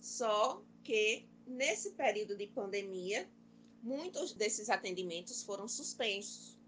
Só 0.00 0.60
que 0.82 1.28
nesse 1.46 1.92
período 1.92 2.36
de 2.36 2.48
pandemia, 2.48 3.30
muitos 3.80 4.32
desses 4.32 4.68
atendimentos 4.68 5.44
foram 5.44 5.68
suspensos. 5.68 6.58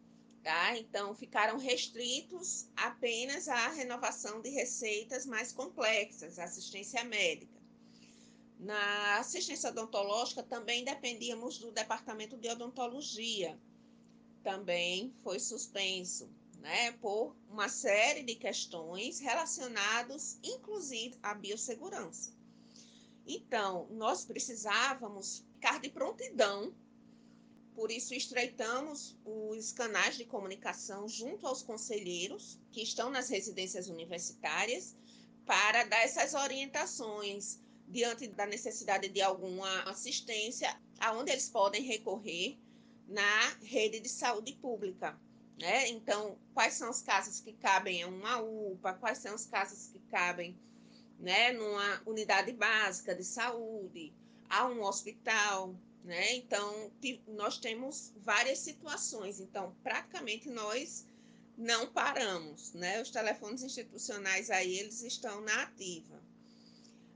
Tá? 0.41 0.79
Então, 0.79 1.17
ficaram 1.17 1.59
restritos 1.59 2.69
apenas 2.77 3.49
à 3.49 3.71
renovação 3.71 4.41
de 4.41 4.51
receitas 4.51 5.27
mais 5.27 5.51
complexas, 5.51 6.39
assistência 6.39 7.03
médica. 7.03 7.54
Na 8.59 9.19
assistência 9.19 9.71
odontológica, 9.71 10.43
também 10.43 10.85
dependíamos 10.85 11.59
do 11.59 11.71
departamento 11.71 12.37
de 12.37 12.49
odontologia, 12.49 13.59
também 14.43 15.13
foi 15.23 15.39
suspenso, 15.41 16.29
né, 16.61 16.93
por 16.93 17.35
uma 17.51 17.69
série 17.69 18.23
de 18.23 18.35
questões 18.35 19.19
relacionadas, 19.19 20.39
inclusive, 20.43 21.17
à 21.23 21.35
biossegurança. 21.35 22.33
Então, 23.27 23.87
nós 23.91 24.25
precisávamos 24.25 25.45
ficar 25.55 25.81
de 25.81 25.89
prontidão, 25.89 26.75
por 27.75 27.91
isso 27.91 28.15
estreitamos 28.15 29.17
os 29.25 29.73
canais 29.73 30.17
de 30.17 30.25
comunicação 30.25 31.09
junto 31.09 31.47
aos 31.47 31.63
conselheiros 31.63 32.59
que 32.71 32.83
estão 32.83 33.11
nas 33.11 33.29
residências 33.29 33.89
universitárias 33.89 34.95
para 35.45 35.85
dar 35.85 35.99
essas 36.05 36.35
orientações 36.35 37.59
diante 37.89 38.27
da 38.29 38.47
necessidade 38.47 39.09
de 39.09 39.21
alguma 39.23 39.83
assistência, 39.83 40.77
aonde 40.99 41.31
eles 41.31 41.49
podem 41.49 41.83
recorrer 41.83 42.59
na 43.09 43.49
rede 43.63 44.01
de 44.01 44.09
saúde 44.09 44.53
pública. 44.55 45.19
Né? 45.59 45.89
Então, 45.89 46.37
quais 46.53 46.75
são 46.75 46.91
os 46.91 47.03
casos 47.03 47.41
que 47.41 47.53
cabem 47.53 48.03
a 48.03 48.09
uma 48.09 48.41
UPA, 48.41 48.95
quais 48.95 49.19
são 49.19 49.35
os 49.35 49.47
casos 49.47 49.87
que 49.87 50.01
cabem 50.11 50.59
né, 51.19 51.53
numa 51.53 52.03
unidade 52.05 52.53
básica 52.53 53.15
de 53.15 53.25
saúde, 53.25 54.13
a 54.49 54.67
um 54.67 54.83
hospital, 54.83 55.75
né? 56.05 56.35
Então, 56.37 56.93
nós 57.27 57.59
temos 57.59 58.13
várias 58.17 58.59
situações. 58.59 59.41
Então, 59.41 59.75
praticamente 59.83 60.51
nós 60.51 61.07
não 61.57 61.87
paramos, 61.87 62.73
né? 62.75 63.01
Os 63.01 63.11
telefones 63.11 63.63
institucionais 63.63 64.51
aí, 64.51 64.79
eles 64.79 65.03
estão 65.03 65.41
na 65.41 65.63
ativa. 65.63 66.23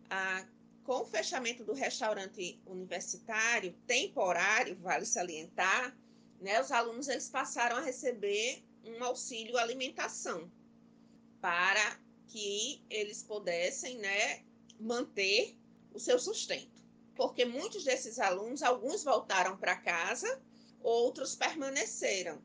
Ah, 0.09 0.47
com 0.89 1.03
o 1.03 1.05
fechamento 1.05 1.63
do 1.65 1.75
restaurante 1.75 2.59
universitário 2.65 3.75
temporário, 3.87 4.75
vale 4.77 5.05
salientar, 5.05 5.95
né, 6.41 6.59
os 6.63 6.73
alunos 6.73 7.09
eles 7.09 7.29
passaram 7.29 7.77
a 7.77 7.83
receber 7.83 8.65
um 8.83 9.05
auxílio 9.05 9.59
alimentação 9.59 10.51
para 11.43 12.01
que 12.29 12.83
eles 12.89 13.23
pudessem 13.23 13.99
né, 13.99 14.43
manter 14.81 15.55
o 15.93 16.01
seu 16.01 16.19
sustento. 16.19 16.83
Porque 17.15 17.45
muitos 17.45 17.85
desses 17.85 18.19
alunos, 18.19 18.63
alguns 18.63 19.05
voltaram 19.05 19.59
para 19.59 19.77
casa, 19.77 20.41
outros 20.83 21.37
permaneceram, 21.37 22.41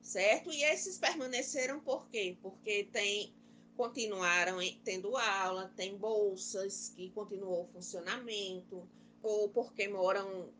certo? 0.00 0.52
E 0.52 0.62
esses 0.62 0.96
permaneceram 0.96 1.80
por 1.80 2.08
quê? 2.08 2.38
Porque 2.40 2.84
tem 2.92 3.34
continuaram 3.80 4.58
tendo 4.84 5.16
aula, 5.16 5.72
tem 5.74 5.96
bolsas 5.96 6.92
que 6.94 7.08
continuou 7.12 7.62
o 7.62 7.68
funcionamento, 7.68 8.86
ou 9.22 9.48
porque 9.48 9.88
moram 9.88 10.50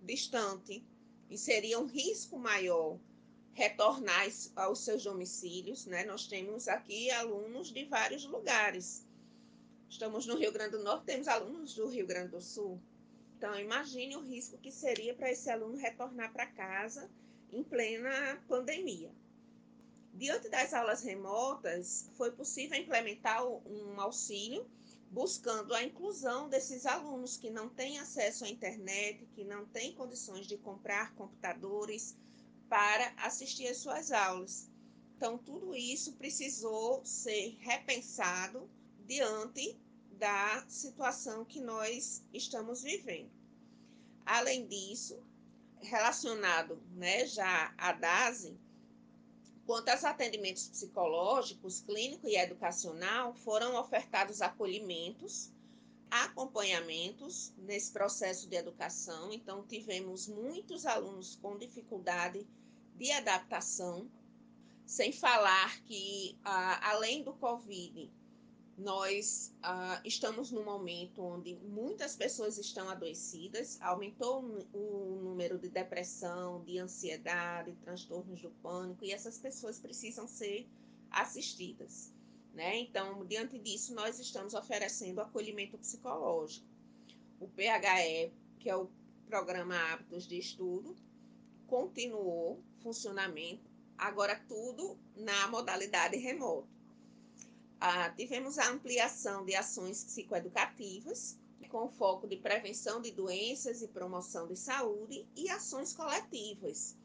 distante 0.00 0.82
e 1.28 1.36
seria 1.36 1.78
um 1.78 1.84
risco 1.84 2.38
maior 2.38 2.98
retornar 3.52 4.26
aos 4.56 4.78
seus 4.78 5.04
domicílios, 5.04 5.84
né? 5.84 6.06
Nós 6.06 6.26
temos 6.26 6.66
aqui 6.66 7.10
alunos 7.10 7.70
de 7.70 7.84
vários 7.84 8.24
lugares. 8.24 9.06
Estamos 9.90 10.24
no 10.24 10.38
Rio 10.38 10.50
Grande 10.50 10.78
do 10.78 10.82
Norte, 10.82 11.04
temos 11.04 11.28
alunos 11.28 11.74
do 11.74 11.88
Rio 11.88 12.06
Grande 12.06 12.30
do 12.30 12.40
Sul. 12.40 12.80
Então, 13.36 13.54
imagine 13.60 14.16
o 14.16 14.22
risco 14.22 14.56
que 14.56 14.72
seria 14.72 15.12
para 15.12 15.30
esse 15.30 15.50
aluno 15.50 15.76
retornar 15.76 16.32
para 16.32 16.46
casa 16.46 17.10
em 17.52 17.62
plena 17.62 18.42
pandemia. 18.48 19.12
Diante 20.14 20.48
das 20.48 20.72
aulas 20.72 21.02
remotas, 21.02 22.08
foi 22.16 22.30
possível 22.30 22.78
implementar 22.78 23.44
um 23.44 24.00
auxílio 24.00 24.64
buscando 25.10 25.74
a 25.74 25.82
inclusão 25.82 26.48
desses 26.48 26.86
alunos 26.86 27.36
que 27.36 27.50
não 27.50 27.68
têm 27.68 27.98
acesso 27.98 28.44
à 28.44 28.48
internet, 28.48 29.26
que 29.34 29.44
não 29.44 29.66
têm 29.66 29.92
condições 29.94 30.46
de 30.46 30.56
comprar 30.56 31.14
computadores 31.14 32.16
para 32.68 33.12
assistir 33.18 33.68
às 33.68 33.78
suas 33.78 34.10
aulas. 34.10 34.68
Então, 35.16 35.38
tudo 35.38 35.74
isso 35.74 36.12
precisou 36.14 37.04
ser 37.04 37.56
repensado 37.60 38.68
diante 39.06 39.76
da 40.12 40.64
situação 40.68 41.44
que 41.44 41.60
nós 41.60 42.22
estamos 42.32 42.82
vivendo. 42.82 43.30
Além 44.24 44.66
disso, 44.66 45.20
relacionado 45.80 46.80
né, 46.94 47.26
já 47.26 47.72
à 47.76 47.92
DASE, 47.92 48.56
Quanto 49.66 49.88
aos 49.88 50.04
atendimentos 50.04 50.68
psicológicos, 50.68 51.80
clínico 51.80 52.28
e 52.28 52.36
educacional, 52.36 53.32
foram 53.34 53.76
ofertados 53.80 54.42
acolhimentos, 54.42 55.50
acompanhamentos 56.10 57.52
nesse 57.56 57.90
processo 57.90 58.46
de 58.46 58.56
educação. 58.56 59.32
Então, 59.32 59.66
tivemos 59.66 60.28
muitos 60.28 60.84
alunos 60.84 61.36
com 61.36 61.56
dificuldade 61.56 62.46
de 62.94 63.10
adaptação, 63.10 64.06
sem 64.86 65.10
falar 65.12 65.80
que, 65.84 66.38
além 66.44 67.22
do 67.22 67.32
Covid, 67.32 68.12
nós 68.76 69.52
ah, 69.62 70.00
estamos 70.04 70.50
num 70.50 70.64
momento 70.64 71.22
onde 71.22 71.54
muitas 71.56 72.16
pessoas 72.16 72.58
estão 72.58 72.88
adoecidas, 72.88 73.80
aumentou 73.80 74.42
o 74.72 75.20
número 75.22 75.58
de 75.58 75.68
depressão, 75.68 76.62
de 76.64 76.78
ansiedade, 76.78 77.72
transtornos 77.82 78.40
do 78.40 78.50
pânico, 78.62 79.04
e 79.04 79.12
essas 79.12 79.38
pessoas 79.38 79.78
precisam 79.78 80.26
ser 80.26 80.66
assistidas. 81.10 82.12
Né? 82.52 82.78
Então, 82.80 83.24
diante 83.24 83.58
disso, 83.58 83.94
nós 83.94 84.18
estamos 84.18 84.54
oferecendo 84.54 85.20
acolhimento 85.20 85.78
psicológico. 85.78 86.66
O 87.40 87.48
PHE, 87.48 88.32
que 88.58 88.70
é 88.70 88.76
o 88.76 88.88
Programa 89.28 89.76
Hábitos 89.92 90.26
de 90.26 90.38
Estudo, 90.38 90.94
continuou 91.66 92.60
funcionamento, 92.80 93.70
agora 93.96 94.36
tudo 94.48 94.96
na 95.16 95.48
modalidade 95.48 96.16
remota. 96.16 96.73
Ah, 97.86 98.08
tivemos 98.08 98.58
a 98.58 98.70
ampliação 98.70 99.44
de 99.44 99.54
ações 99.54 100.02
psicoeducativas, 100.04 101.36
com 101.68 101.86
foco 101.86 102.26
de 102.26 102.34
prevenção 102.34 103.02
de 103.02 103.10
doenças 103.10 103.82
e 103.82 103.88
promoção 103.88 104.48
de 104.48 104.56
saúde, 104.56 105.28
e 105.36 105.50
ações 105.50 105.92
coletivas, 105.92 106.96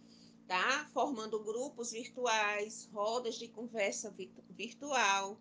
tá? 0.47 0.89
formando 0.93 1.43
grupos 1.43 1.91
virtuais, 1.91 2.87
rodas 2.93 3.35
de 3.35 3.49
conversa 3.49 4.15
virtual, 4.51 5.37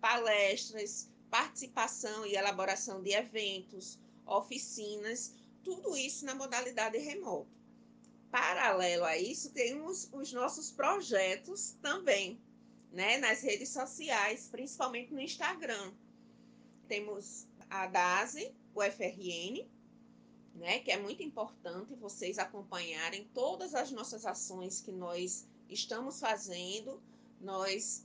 palestras, 0.00 1.06
participação 1.28 2.24
e 2.24 2.34
elaboração 2.34 3.02
de 3.02 3.12
eventos, 3.12 3.98
oficinas, 4.24 5.34
tudo 5.62 5.98
isso 5.98 6.24
na 6.24 6.34
modalidade 6.34 6.96
remota. 6.96 7.50
Paralelo 8.30 9.04
a 9.04 9.18
isso, 9.18 9.50
temos 9.50 10.08
os 10.14 10.32
nossos 10.32 10.70
projetos 10.70 11.76
também, 11.82 12.40
né, 12.92 13.18
nas 13.18 13.42
redes 13.42 13.68
sociais, 13.70 14.48
principalmente 14.50 15.12
no 15.12 15.20
Instagram. 15.20 15.92
Temos 16.86 17.46
a 17.68 17.86
DASE, 17.86 18.54
o 18.74 18.82
FRN, 18.82 19.66
né, 20.54 20.80
que 20.80 20.90
é 20.90 20.98
muito 20.98 21.22
importante 21.22 21.94
vocês 21.94 22.38
acompanharem 22.38 23.28
todas 23.34 23.74
as 23.74 23.90
nossas 23.90 24.26
ações 24.26 24.80
que 24.80 24.90
nós 24.90 25.46
estamos 25.68 26.18
fazendo, 26.18 27.00
nós 27.40 28.04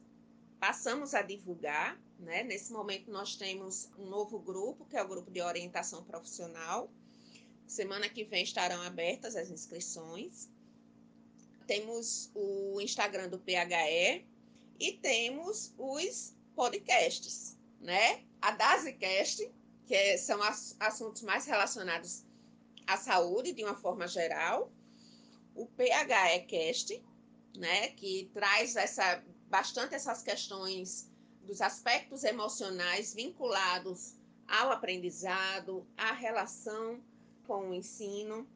passamos 0.60 1.13
a 1.13 1.22
divulgar. 1.22 2.00
Né? 2.19 2.43
Nesse 2.43 2.72
momento, 2.72 3.12
nós 3.12 3.36
temos 3.36 3.89
um 3.98 4.06
novo 4.06 4.39
grupo, 4.39 4.86
que 4.86 4.96
é 4.96 5.04
o 5.04 5.08
grupo 5.08 5.30
de 5.32 5.41
orientação 5.41 6.04
profissional. 6.04 6.89
Semana 7.67 8.08
que 8.08 8.24
vem 8.24 8.43
estarão 8.43 8.82
abertas 8.82 9.36
as 9.36 9.50
inscrições. 9.50 10.50
Temos 11.65 12.30
o 12.36 12.80
Instagram 12.80 13.30
do 13.30 13.39
PHE, 13.39 14.26
e 14.79 14.93
temos 14.93 15.73
os 15.77 16.36
podcasts, 16.55 17.57
né? 17.79 18.23
A 18.41 18.51
DASICast, 18.51 19.51
que 19.88 20.17
são 20.17 20.39
assuntos 20.79 21.21
mais 21.21 21.45
relacionados 21.45 22.23
à 22.86 22.97
saúde 22.97 23.53
de 23.53 23.63
uma 23.63 23.75
forma 23.75 24.07
geral, 24.07 24.71
o 25.55 25.65
PHEcast, 25.67 27.03
né, 27.55 27.89
que 27.89 28.29
traz 28.33 28.75
essa 28.75 29.23
bastante 29.49 29.93
essas 29.93 30.23
questões 30.23 31.07
dos 31.43 31.62
aspectos 31.62 32.23
emocionais 32.23 33.13
vinculados 33.13 34.15
ao 34.47 34.71
aprendizado, 34.71 35.86
à 35.95 36.12
relação 36.12 36.99
com 37.45 37.69
o 37.69 37.73
ensino. 37.73 38.47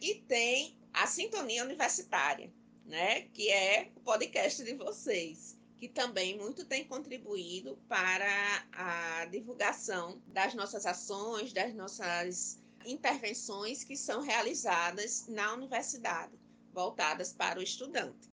E 0.00 0.16
tem 0.16 0.76
a 0.92 1.06
sintonia 1.06 1.62
universitária, 1.64 2.52
né? 2.88 3.22
Que 3.28 3.50
é 3.50 3.92
o 3.94 4.00
podcast 4.00 4.64
de 4.64 4.74
vocês, 4.74 5.56
que 5.78 5.88
também 5.88 6.36
muito 6.38 6.64
tem 6.64 6.84
contribuído 6.84 7.76
para 7.88 8.26
a 8.72 9.26
divulgação 9.26 10.20
das 10.26 10.54
nossas 10.54 10.86
ações, 10.86 11.52
das 11.52 11.74
nossas 11.74 12.58
intervenções 12.86 13.84
que 13.84 13.96
são 13.96 14.22
realizadas 14.22 15.28
na 15.28 15.52
universidade, 15.52 16.32
voltadas 16.72 17.32
para 17.32 17.60
o 17.60 17.62
estudante. 17.62 18.28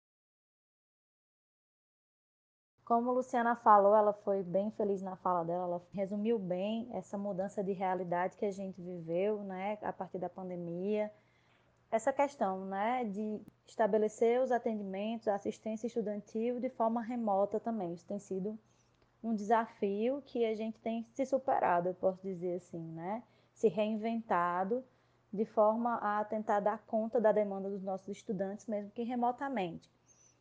Como 2.84 3.12
Luciana 3.12 3.56
falou, 3.56 3.96
ela 3.96 4.12
foi 4.12 4.42
bem 4.42 4.70
feliz 4.72 5.00
na 5.00 5.16
fala 5.16 5.42
dela, 5.42 5.64
ela 5.64 5.88
resumiu 5.90 6.38
bem 6.38 6.86
essa 6.92 7.16
mudança 7.16 7.64
de 7.64 7.72
realidade 7.72 8.36
que 8.36 8.44
a 8.44 8.52
gente 8.52 8.80
viveu, 8.80 9.42
né, 9.42 9.78
a 9.82 9.92
partir 9.92 10.18
da 10.18 10.28
pandemia 10.28 11.10
essa 11.94 12.12
questão 12.12 12.64
né, 12.64 13.04
de 13.04 13.40
estabelecer 13.64 14.40
os 14.40 14.50
atendimentos, 14.50 15.28
a 15.28 15.36
assistência 15.36 15.86
estudantil 15.86 16.58
de 16.58 16.68
forma 16.68 17.00
remota 17.00 17.60
também. 17.60 17.94
Isso 17.94 18.04
tem 18.04 18.18
sido 18.18 18.58
um 19.22 19.32
desafio 19.32 20.20
que 20.26 20.44
a 20.44 20.56
gente 20.56 20.76
tem 20.80 21.06
se 21.14 21.24
superado, 21.24 21.88
eu 21.88 21.94
posso 21.94 22.20
dizer 22.20 22.56
assim, 22.56 22.82
né? 22.92 23.22
Se 23.52 23.68
reinventado 23.68 24.84
de 25.32 25.44
forma 25.44 25.94
a 26.02 26.24
tentar 26.24 26.58
dar 26.58 26.78
conta 26.84 27.20
da 27.20 27.30
demanda 27.30 27.70
dos 27.70 27.82
nossos 27.82 28.08
estudantes, 28.08 28.66
mesmo 28.66 28.90
que 28.90 29.04
remotamente. 29.04 29.88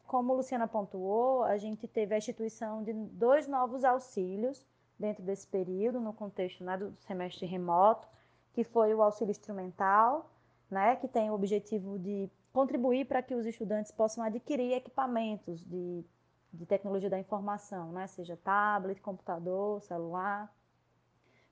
Como 0.08 0.34
Luciana 0.34 0.68
pontuou, 0.68 1.44
a 1.44 1.58
gente 1.58 1.88
teve 1.88 2.16
a 2.16 2.18
instituição 2.18 2.84
de 2.84 2.94
dois 2.94 3.48
novos 3.48 3.84
auxílios 3.84 4.66
dentro 4.98 5.24
desse 5.24 5.48
período, 5.48 6.02
no 6.02 6.14
contexto 6.14 6.64
né, 6.64 6.78
do 6.78 6.96
semestre 7.02 7.46
remoto, 7.46 8.08
que 8.54 8.64
foi 8.64 8.94
o 8.94 9.04
auxílio 9.04 9.32
instrumental 9.32 10.33
né, 10.74 10.96
que 10.98 11.08
tem 11.08 11.30
o 11.30 11.34
objetivo 11.34 11.98
de 12.00 12.30
contribuir 12.52 13.06
para 13.06 13.22
que 13.22 13.34
os 13.34 13.46
estudantes 13.46 13.92
possam 13.92 14.24
adquirir 14.24 14.74
equipamentos 14.74 15.64
de, 15.64 16.04
de 16.52 16.66
tecnologia 16.66 17.10
da 17.10 17.20
informação, 17.20 17.92
né, 17.92 18.08
seja 18.08 18.36
tablet, 18.38 19.00
computador, 19.02 19.82
celular. 19.84 20.54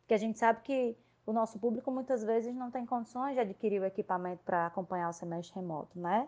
Porque 0.02 0.16
a 0.16 0.18
gente 0.18 0.38
sabe 0.38 0.62
que 0.64 0.98
o 1.26 1.32
nosso 1.32 1.60
público 1.60 1.92
muitas 1.92 2.24
vezes 2.24 2.54
não 2.56 2.72
tem 2.72 2.86
condições 2.86 3.36
de 3.36 3.40
adquirir 3.40 3.82
o 3.82 3.86
equipamento 3.86 4.44
para 4.44 4.66
acompanhar 4.66 5.10
o 5.10 5.14
semestre 5.14 5.56
remoto, 5.56 5.98
né? 6.00 6.28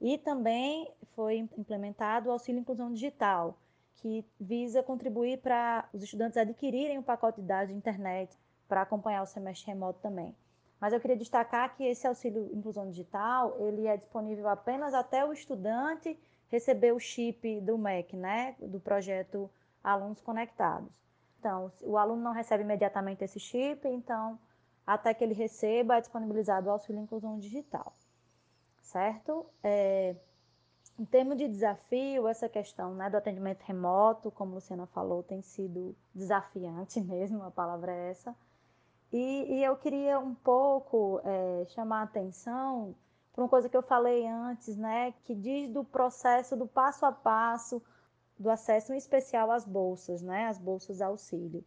E 0.00 0.18
também 0.18 0.92
foi 1.14 1.38
implementado 1.56 2.28
o 2.28 2.32
auxílio 2.32 2.60
inclusão 2.60 2.92
digital, 2.92 3.56
que 3.94 4.26
visa 4.38 4.82
contribuir 4.82 5.38
para 5.38 5.88
os 5.92 6.02
estudantes 6.02 6.36
adquirirem 6.36 6.98
um 6.98 7.02
pacote 7.02 7.40
de 7.40 7.46
dados 7.46 7.68
de 7.68 7.74
internet 7.74 8.36
para 8.68 8.82
acompanhar 8.82 9.22
o 9.22 9.26
semestre 9.26 9.68
remoto 9.68 10.00
também. 10.00 10.36
Mas 10.80 10.92
eu 10.92 11.00
queria 11.00 11.16
destacar 11.16 11.74
que 11.74 11.84
esse 11.84 12.06
auxílio 12.06 12.50
inclusão 12.52 12.90
digital, 12.90 13.56
ele 13.60 13.86
é 13.86 13.96
disponível 13.96 14.48
apenas 14.48 14.92
até 14.92 15.24
o 15.24 15.32
estudante 15.32 16.18
receber 16.48 16.92
o 16.92 16.98
chip 16.98 17.60
do 17.60 17.78
MEC, 17.78 18.16
né, 18.16 18.56
do 18.60 18.78
projeto 18.78 19.50
Alunos 19.82 20.20
Conectados. 20.20 20.90
Então, 21.38 21.72
o 21.82 21.96
aluno 21.96 22.22
não 22.22 22.32
recebe 22.32 22.62
imediatamente 22.62 23.24
esse 23.24 23.38
chip, 23.38 23.86
então, 23.88 24.38
até 24.86 25.14
que 25.14 25.22
ele 25.24 25.34
receba, 25.34 25.96
é 25.96 26.00
disponibilizado 26.00 26.68
o 26.68 26.72
auxílio 26.72 27.00
inclusão 27.00 27.38
digital, 27.38 27.94
certo? 28.82 29.46
É, 29.62 30.16
em 30.98 31.04
termos 31.04 31.36
de 31.36 31.46
desafio, 31.46 32.26
essa 32.26 32.48
questão 32.48 32.94
né, 32.94 33.10
do 33.10 33.16
atendimento 33.16 33.62
remoto, 33.62 34.30
como 34.30 34.52
a 34.52 34.54
Luciana 34.56 34.86
falou, 34.86 35.22
tem 35.22 35.42
sido 35.42 35.94
desafiante 36.14 37.00
mesmo, 37.02 37.42
a 37.42 37.50
palavra 37.50 37.92
é 37.92 38.10
essa. 38.10 38.34
E, 39.18 39.54
e 39.54 39.64
eu 39.64 39.74
queria 39.78 40.18
um 40.20 40.34
pouco 40.34 41.22
é, 41.24 41.64
chamar 41.68 42.00
a 42.00 42.02
atenção 42.02 42.94
para 43.32 43.42
uma 43.42 43.48
coisa 43.48 43.66
que 43.66 43.74
eu 43.74 43.80
falei 43.80 44.26
antes, 44.26 44.76
né, 44.76 45.14
que 45.24 45.34
diz 45.34 45.70
do 45.70 45.82
processo 45.82 46.54
do 46.54 46.66
passo 46.66 47.06
a 47.06 47.12
passo 47.12 47.82
do 48.38 48.50
acesso 48.50 48.92
em 48.92 48.98
especial 48.98 49.50
às 49.50 49.64
bolsas, 49.64 50.20
né, 50.20 50.48
às 50.48 50.58
bolsas 50.58 51.00
auxílio. 51.00 51.64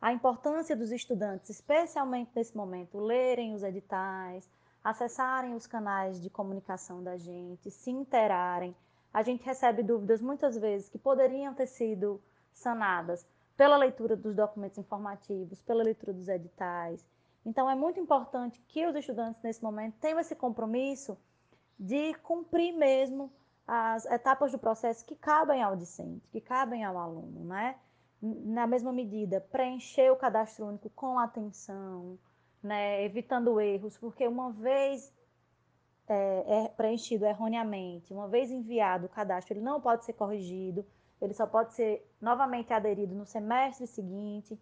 A 0.00 0.14
importância 0.14 0.74
dos 0.74 0.90
estudantes, 0.90 1.50
especialmente 1.50 2.30
nesse 2.34 2.56
momento, 2.56 2.98
lerem 2.98 3.52
os 3.52 3.62
editais, 3.62 4.48
acessarem 4.82 5.54
os 5.54 5.66
canais 5.66 6.18
de 6.22 6.30
comunicação 6.30 7.02
da 7.02 7.18
gente, 7.18 7.70
se 7.70 7.90
interarem. 7.90 8.74
A 9.12 9.22
gente 9.22 9.44
recebe 9.44 9.82
dúvidas 9.82 10.22
muitas 10.22 10.56
vezes 10.56 10.88
que 10.88 10.96
poderiam 10.96 11.52
ter 11.52 11.66
sido 11.66 12.18
sanadas 12.50 13.26
pela 13.58 13.76
leitura 13.76 14.14
dos 14.16 14.36
documentos 14.36 14.78
informativos, 14.78 15.60
pela 15.60 15.82
leitura 15.82 16.12
dos 16.12 16.28
editais. 16.28 17.04
Então, 17.44 17.68
é 17.68 17.74
muito 17.74 17.98
importante 17.98 18.62
que 18.68 18.86
os 18.86 18.94
estudantes, 18.94 19.42
nesse 19.42 19.60
momento, 19.60 19.96
tenham 19.98 20.20
esse 20.20 20.36
compromisso 20.36 21.18
de 21.76 22.14
cumprir 22.22 22.72
mesmo 22.72 23.32
as 23.66 24.06
etapas 24.06 24.52
do 24.52 24.58
processo 24.60 25.04
que 25.04 25.16
cabem 25.16 25.60
ao 25.60 25.74
discente, 25.74 26.28
que 26.28 26.40
cabem 26.40 26.84
ao 26.84 26.96
aluno, 26.96 27.44
né? 27.44 27.74
Na 28.22 28.64
mesma 28.66 28.92
medida, 28.92 29.40
preencher 29.40 30.10
o 30.12 30.16
cadastro 30.16 30.66
único 30.66 30.88
com 30.90 31.18
atenção, 31.18 32.16
né, 32.62 33.04
evitando 33.04 33.60
erros, 33.60 33.96
porque 33.98 34.26
uma 34.26 34.52
vez 34.52 35.12
é, 36.08 36.64
é 36.64 36.68
preenchido 36.68 37.24
erroneamente, 37.26 38.12
uma 38.12 38.28
vez 38.28 38.50
enviado 38.50 39.06
o 39.06 39.08
cadastro, 39.08 39.54
ele 39.54 39.64
não 39.64 39.80
pode 39.80 40.04
ser 40.04 40.14
corrigido, 40.14 40.84
ele 41.20 41.34
só 41.34 41.46
pode 41.46 41.74
ser 41.74 42.08
novamente 42.20 42.72
aderido 42.72 43.14
no 43.14 43.26
semestre 43.26 43.86
seguinte. 43.86 44.58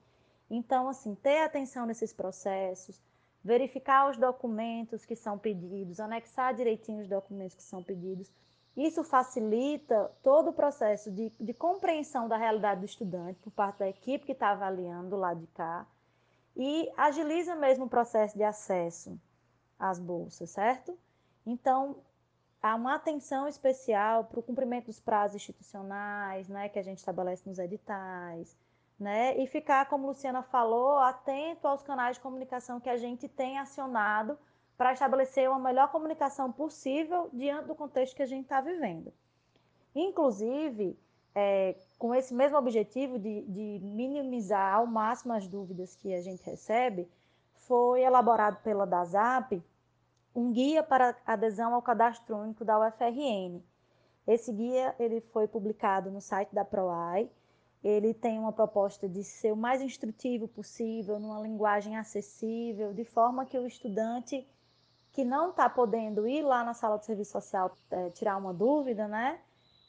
Então, 0.51 0.89
assim, 0.89 1.15
ter 1.15 1.43
atenção 1.43 1.87
nesses 1.87 2.13
processos, 2.13 3.01
verificar 3.43 4.11
os 4.11 4.17
documentos 4.17 5.05
que 5.05 5.15
são 5.15 5.39
pedidos, 5.39 6.01
anexar 6.01 6.55
direitinho 6.55 7.03
os 7.03 7.09
documentos 7.09 7.55
que 7.55 7.63
são 7.63 7.83
pedidos. 7.83 8.33
Isso 8.77 9.03
facilita 9.03 10.11
todo 10.23 10.51
o 10.51 10.53
processo 10.53 11.11
de, 11.11 11.33
de 11.41 11.55
compreensão 11.55 12.29
da 12.29 12.37
realidade 12.37 12.81
do 12.81 12.87
estudante 12.87 13.39
por 13.41 13.51
parte 13.51 13.79
da 13.79 13.89
equipe 13.89 14.27
que 14.27 14.33
está 14.33 14.51
avaliando 14.51 15.11
do 15.11 15.17
lado 15.17 15.41
de 15.41 15.47
cá 15.49 15.87
e 16.55 16.91
agiliza 16.97 17.55
mesmo 17.55 17.85
o 17.85 17.89
processo 17.89 18.37
de 18.37 18.43
acesso 18.43 19.19
às 19.79 19.99
bolsas, 19.99 20.51
certo? 20.51 20.99
Então, 21.47 21.97
há 22.63 22.75
uma 22.75 22.95
atenção 22.95 23.47
especial 23.47 24.25
para 24.25 24.41
o 24.41 24.43
cumprimento 24.43 24.87
dos 24.87 25.01
prazos 25.01 25.37
institucionais, 25.37 26.49
né, 26.49 26.69
que 26.69 26.79
a 26.79 26.83
gente 26.83 26.99
estabelece 26.99 27.49
nos 27.49 27.59
editais, 27.59 28.57
né, 28.99 29.37
e 29.37 29.47
ficar, 29.47 29.89
como 29.89 30.07
Luciana 30.07 30.43
falou, 30.43 30.99
atento 30.99 31.69
aos 31.69 31.83
canais 31.83 32.17
de 32.17 32.23
comunicação 32.23 32.81
que 32.81 32.89
a 32.89 32.97
gente 32.97 33.29
tem 33.29 33.59
acionado 33.59 34.39
para 34.77 34.93
estabelecer 34.93 35.49
uma 35.49 35.59
melhor 35.59 35.91
comunicação 35.91 36.53
possível 36.53 37.31
diante 37.33 37.67
do 37.67 37.75
contexto 37.75 38.15
que 38.15 38.23
a 38.23 38.27
gente 38.27 38.45
está 38.45 38.61
vivendo. 38.61 39.13
Inclusive, 39.95 40.99
é, 41.35 41.77
com 41.99 42.15
esse 42.15 42.35
mesmo 42.35 42.59
objetivo 42.59 43.19
de, 43.19 43.43
de 43.43 43.81
minimizar 43.83 44.75
ao 44.75 44.87
máximo 44.87 45.33
as 45.33 45.47
dúvidas 45.47 45.95
que 45.97 46.15
a 46.15 46.21
gente 46.21 46.43
recebe, 46.43 47.09
foi 47.55 48.03
elaborado 48.03 48.63
pela 48.63 48.87
DASAP 48.87 49.63
um 50.37 50.53
guia 50.53 50.83
para 50.83 51.17
adesão 51.27 51.75
ao 51.75 51.81
cadastro 51.81 52.37
único 52.37 52.65
da 52.65 52.79
UFRN. 52.79 53.63
Esse 54.27 54.53
guia 54.53 54.95
ele 54.99 55.21
foi 55.21 55.49
publicado 55.49 56.11
no 56.11 56.21
site 56.21 56.55
da 56.55 56.65
PROAI. 56.65 57.31
Ele 57.83 58.13
tem 58.13 58.39
uma 58.39 58.53
proposta 58.53 59.09
de 59.09 59.25
ser 59.25 59.53
o 59.53 59.57
mais 59.57 59.81
instrutivo 59.81 60.47
possível, 60.47 61.19
numa 61.19 61.41
linguagem 61.41 61.97
acessível, 61.97 62.93
de 62.93 63.05
forma 63.05 63.47
que 63.47 63.59
o 63.59 63.67
estudante 63.67 64.47
que 65.13 65.25
não 65.25 65.51
está 65.51 65.71
podendo 65.71 66.29
ir 66.29 66.43
lá 66.43 66.63
na 66.63 66.75
sala 66.75 66.99
de 66.99 67.07
serviço 67.07 67.33
social 67.33 67.75
é, 67.91 68.11
tirar 68.11 68.37
uma 68.37 68.53
dúvida, 68.53 69.09
né, 69.09 69.41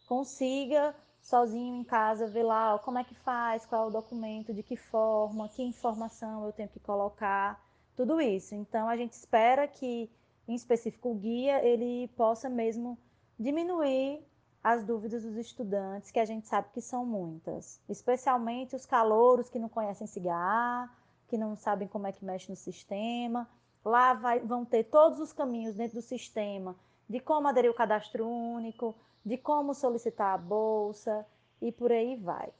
consiga 0.08 0.96
sozinho 1.22 1.76
em 1.76 1.84
casa, 1.84 2.28
ver 2.28 2.44
lá 2.44 2.76
ó, 2.76 2.78
como 2.78 2.98
é 2.98 3.04
que 3.04 3.14
faz, 3.16 3.66
qual 3.66 3.84
é 3.84 3.88
o 3.88 3.92
documento, 3.92 4.54
de 4.54 4.64
que 4.64 4.78
forma, 4.78 5.50
que 5.50 5.62
informação 5.62 6.46
eu 6.46 6.54
tenho 6.54 6.70
que 6.70 6.80
colocar, 6.80 7.62
tudo 7.98 8.22
isso. 8.22 8.54
Então, 8.54 8.88
a 8.88 8.96
gente 8.96 9.14
espera 9.14 9.68
que, 9.68 10.10
em 10.48 10.56
específico, 10.56 11.10
o 11.10 11.16
guia 11.16 11.64
ele 11.64 12.08
possa 12.10 12.50
mesmo 12.50 12.98
diminuir 13.40 14.26
as 14.64 14.84
dúvidas 14.84 15.24
dos 15.24 15.36
estudantes, 15.38 16.12
que 16.12 16.20
a 16.20 16.26
gente 16.26 16.48
sabe 16.48 16.70
que 16.74 16.82
são 16.82 17.06
muitas, 17.06 17.82
especialmente 17.88 18.76
os 18.76 18.86
calouros 18.86 19.50
que 19.50 19.60
não 19.60 19.70
conhecem 19.70 20.08
cigarro, 20.08 20.90
que 21.28 21.38
não 21.38 21.56
sabem 21.56 21.88
como 21.88 22.08
é 22.08 22.12
que 22.12 22.26
mexe 22.26 22.50
no 22.50 22.56
sistema. 22.56 23.48
Lá 23.84 24.14
vai, 24.14 24.40
vão 24.40 24.66
ter 24.66 24.86
todos 24.86 25.20
os 25.20 25.32
caminhos 25.32 25.76
dentro 25.76 25.96
do 25.96 26.02
sistema 26.02 26.76
de 27.10 27.20
como 27.20 27.48
aderir 27.48 27.70
ao 27.70 27.76
cadastro 27.76 28.28
único, 28.28 28.96
de 29.26 29.38
como 29.38 29.74
solicitar 29.74 30.34
a 30.34 30.38
bolsa 30.38 31.26
e 31.62 31.72
por 31.72 31.92
aí 31.92 32.16
vai. 32.16 32.52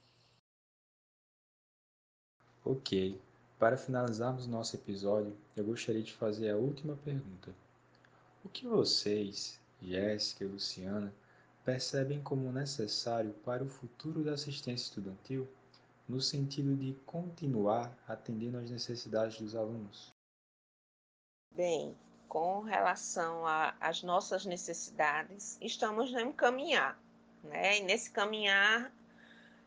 Ok. 2.64 3.20
Para 3.58 3.76
finalizarmos 3.76 4.46
nosso 4.46 4.76
episódio, 4.76 5.36
eu 5.56 5.64
gostaria 5.64 6.02
de 6.02 6.14
fazer 6.14 6.50
a 6.50 6.56
última 6.56 6.96
pergunta. 7.04 7.52
O 8.48 8.50
que 8.50 8.66
vocês, 8.66 9.60
Jéssica 9.78 10.42
e 10.42 10.46
Luciana, 10.46 11.14
percebem 11.66 12.22
como 12.22 12.50
necessário 12.50 13.34
para 13.44 13.62
o 13.62 13.68
futuro 13.68 14.24
da 14.24 14.32
assistência 14.32 14.86
estudantil, 14.86 15.46
no 16.08 16.18
sentido 16.18 16.74
de 16.74 16.94
continuar 17.04 17.94
atendendo 18.08 18.56
às 18.56 18.70
necessidades 18.70 19.38
dos 19.38 19.54
alunos? 19.54 20.14
Bem, 21.54 21.94
com 22.26 22.62
relação 22.62 23.42
às 23.78 24.02
nossas 24.02 24.46
necessidades, 24.46 25.58
estamos 25.60 26.10
no 26.10 26.32
caminhar, 26.32 26.98
né? 27.44 27.76
E 27.76 27.82
nesse 27.82 28.10
caminhar 28.10 28.90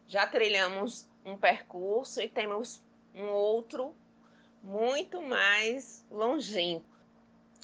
já 0.07 0.25
trilhamos 0.25 1.07
um 1.23 1.37
percurso 1.37 2.19
e 2.19 2.27
temos 2.27 2.81
um 3.13 3.27
outro 3.27 3.95
muito 4.63 5.21
mais 5.21 6.03
longínquo. 6.09 6.90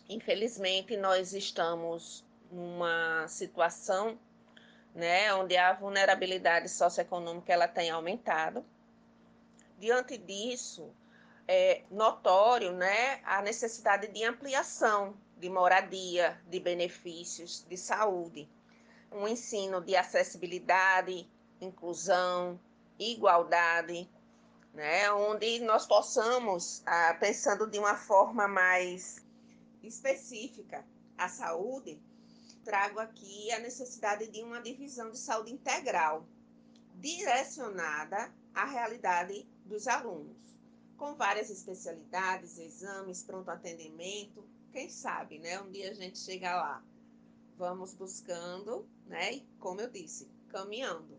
Infelizmente, 0.10 0.96
nós 0.96 1.34
estamos 1.34 2.26
numa 2.50 3.28
situação 3.28 4.17
né, 4.96 5.34
onde 5.34 5.56
a 5.58 5.74
vulnerabilidade 5.74 6.70
socioeconômica 6.70 7.52
ela 7.52 7.67
tem 7.67 7.89
aumentado. 7.89 8.65
Diante 9.78 10.17
disso, 10.17 10.91
é 11.48 11.84
notório 11.91 12.72
né, 12.72 13.20
a 13.24 13.41
necessidade 13.41 14.08
de 14.08 14.24
ampliação 14.24 15.13
de 15.38 15.50
moradia, 15.50 16.41
de 16.48 16.60
benefícios, 16.60 17.65
de 17.70 17.78
saúde, 17.78 18.50
um 19.12 19.28
ensino 19.28 19.82
de 19.82 19.96
acessibilidade, 19.96 21.30
inclusão, 21.62 22.60
igualdade, 22.98 24.10
né, 24.74 25.12
onde 25.12 25.60
nós 25.60 25.86
possamos, 25.86 26.82
ah, 26.86 27.15
pensando 27.19 27.67
de 27.67 27.77
uma 27.77 27.96
forma 27.96 28.48
mais 28.48 29.27
específica 29.84 30.86
a 31.17 31.30
saúde, 31.30 32.02
trago 32.63 33.00
aqui 33.00 33.52
a 33.52 33.60
necessidade 33.60 34.28
de 34.28 34.44
uma 34.44 34.62
divisão 34.62 35.12
de 35.12 35.17
saúde 35.17 35.54
integral, 35.54 36.28
direcionada 36.96 38.34
à 38.54 38.65
realidade 38.65 39.48
dos 39.65 39.88
alunos 39.88 40.48
com 40.98 41.13
várias 41.13 41.50
especialidades, 41.50 42.58
exames, 42.58 43.23
pronto 43.23 43.50
atendimento. 43.50 44.44
Quem 44.71 44.90
sabe, 44.90 45.40
né? 45.40 45.62
Um 45.62 45.71
dia 45.71 45.92
a 45.92 45.94
gente 45.94 46.17
chega 46.17 46.56
lá. 46.56 46.84
Vamos 47.56 47.94
buscando, 47.94 48.88
né? 49.06 49.36
E 49.36 49.42
como 49.60 49.80
eu 49.80 49.90
disse, 49.90 50.30
caminhando. 50.50 51.17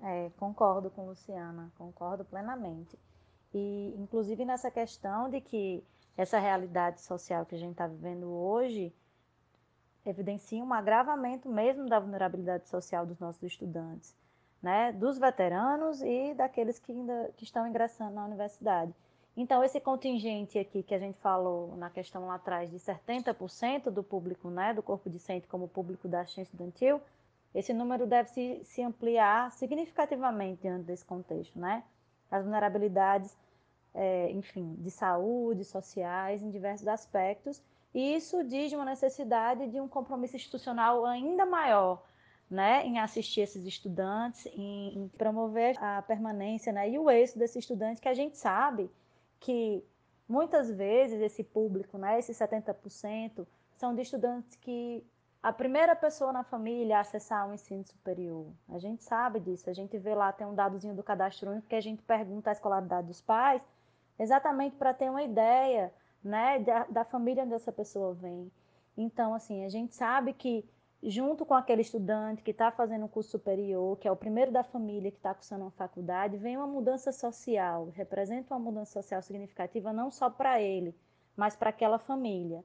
É, 0.00 0.30
concordo 0.38 0.90
com 0.90 1.06
Luciana, 1.06 1.72
concordo 1.76 2.24
plenamente. 2.24 2.98
E, 3.52 3.94
inclusive, 3.96 4.44
nessa 4.44 4.70
questão 4.70 5.28
de 5.28 5.40
que 5.40 5.84
essa 6.18 6.38
realidade 6.38 7.00
social 7.00 7.46
que 7.46 7.54
a 7.54 7.58
gente 7.58 7.70
está 7.70 7.86
vivendo 7.86 8.28
hoje 8.28 8.92
evidenciam 10.04 10.66
um 10.66 10.74
agravamento 10.74 11.48
mesmo 11.48 11.88
da 11.88 12.00
vulnerabilidade 12.00 12.68
social 12.68 13.06
dos 13.06 13.20
nossos 13.20 13.42
estudantes, 13.44 14.16
né, 14.60 14.90
dos 14.92 15.16
veteranos 15.16 16.02
e 16.02 16.34
daqueles 16.34 16.80
que 16.80 16.90
ainda 16.90 17.32
que 17.36 17.44
estão 17.44 17.68
ingressando 17.68 18.14
na 18.14 18.24
universidade. 18.24 18.92
Então, 19.36 19.62
esse 19.62 19.78
contingente 19.78 20.58
aqui 20.58 20.82
que 20.82 20.92
a 20.92 20.98
gente 20.98 21.16
falou 21.20 21.76
na 21.76 21.88
questão 21.88 22.26
lá 22.26 22.34
atrás 22.34 22.68
de 22.68 22.78
70% 22.80 23.88
do 23.88 24.02
público, 24.02 24.50
né, 24.50 24.74
do 24.74 24.82
corpo 24.82 25.08
discente 25.08 25.46
como 25.46 25.68
público 25.68 26.08
da 26.08 26.22
assistência 26.22 26.50
estudantil, 26.50 27.00
esse 27.54 27.72
número 27.72 28.04
deve 28.04 28.28
se, 28.30 28.60
se 28.64 28.82
ampliar 28.82 29.52
significativamente 29.52 30.62
diante 30.62 30.84
desse 30.84 31.04
contexto, 31.04 31.56
né? 31.58 31.84
As 32.28 32.42
vulnerabilidades, 32.42 33.36
é, 33.98 34.30
enfim, 34.30 34.76
de 34.78 34.92
saúde, 34.92 35.64
sociais, 35.64 36.40
em 36.40 36.50
diversos 36.50 36.86
aspectos, 36.86 37.60
e 37.92 38.14
isso 38.14 38.44
diz 38.44 38.72
uma 38.72 38.84
necessidade 38.84 39.66
de 39.66 39.80
um 39.80 39.88
compromisso 39.88 40.36
institucional 40.36 41.04
ainda 41.04 41.44
maior, 41.44 42.04
né, 42.48 42.86
em 42.86 43.00
assistir 43.00 43.40
esses 43.40 43.66
estudantes, 43.66 44.46
em, 44.46 44.96
em 44.96 45.08
promover 45.08 45.76
a 45.82 46.00
permanência 46.02 46.72
né, 46.72 46.88
e 46.88 46.96
o 46.96 47.10
êxito 47.10 47.40
desses 47.40 47.56
estudantes, 47.56 48.00
que 48.00 48.08
a 48.08 48.14
gente 48.14 48.38
sabe 48.38 48.88
que 49.40 49.84
muitas 50.28 50.70
vezes 50.70 51.20
esse 51.20 51.42
público, 51.42 51.98
né, 51.98 52.20
esses 52.20 52.38
70%, 52.38 53.44
são 53.76 53.96
de 53.96 54.02
estudantes 54.02 54.54
que 54.56 55.04
a 55.42 55.52
primeira 55.52 55.96
pessoa 55.96 56.32
na 56.32 56.44
família 56.44 56.98
a 56.98 57.00
acessar 57.00 57.46
o 57.46 57.50
um 57.50 57.54
ensino 57.54 57.84
superior. 57.84 58.46
A 58.68 58.78
gente 58.78 59.02
sabe 59.02 59.40
disso, 59.40 59.68
a 59.68 59.72
gente 59.72 59.98
vê 59.98 60.14
lá, 60.14 60.32
tem 60.32 60.46
um 60.46 60.54
dadozinho 60.54 60.94
do 60.94 61.02
cadastro 61.02 61.50
único 61.50 61.66
que 61.66 61.74
a 61.74 61.80
gente 61.80 62.02
pergunta 62.02 62.50
a 62.50 62.52
escolaridade 62.52 63.08
dos 63.08 63.20
pais, 63.20 63.60
exatamente 64.18 64.76
para 64.76 64.92
ter 64.92 65.10
uma 65.10 65.22
ideia 65.22 65.92
né, 66.22 66.58
da, 66.58 66.84
da 66.84 67.04
família 67.04 67.44
onde 67.44 67.54
essa 67.54 67.72
pessoa 67.72 68.14
vem. 68.14 68.50
Então, 68.96 69.32
assim, 69.34 69.64
a 69.64 69.68
gente 69.68 69.94
sabe 69.94 70.32
que 70.32 70.68
junto 71.02 71.46
com 71.46 71.54
aquele 71.54 71.82
estudante 71.82 72.42
que 72.42 72.50
está 72.50 72.70
fazendo 72.70 73.04
um 73.04 73.08
curso 73.08 73.30
superior, 73.30 73.96
que 73.98 74.08
é 74.08 74.12
o 74.12 74.16
primeiro 74.16 74.50
da 74.50 74.64
família 74.64 75.10
que 75.10 75.16
está 75.16 75.32
cursando 75.32 75.62
uma 75.64 75.70
faculdade, 75.70 76.36
vem 76.36 76.56
uma 76.56 76.66
mudança 76.66 77.12
social, 77.12 77.90
representa 77.94 78.52
uma 78.54 78.60
mudança 78.60 79.00
social 79.00 79.22
significativa 79.22 79.92
não 79.92 80.10
só 80.10 80.28
para 80.28 80.60
ele, 80.60 80.94
mas 81.36 81.54
para 81.54 81.70
aquela 81.70 81.98
família. 81.98 82.64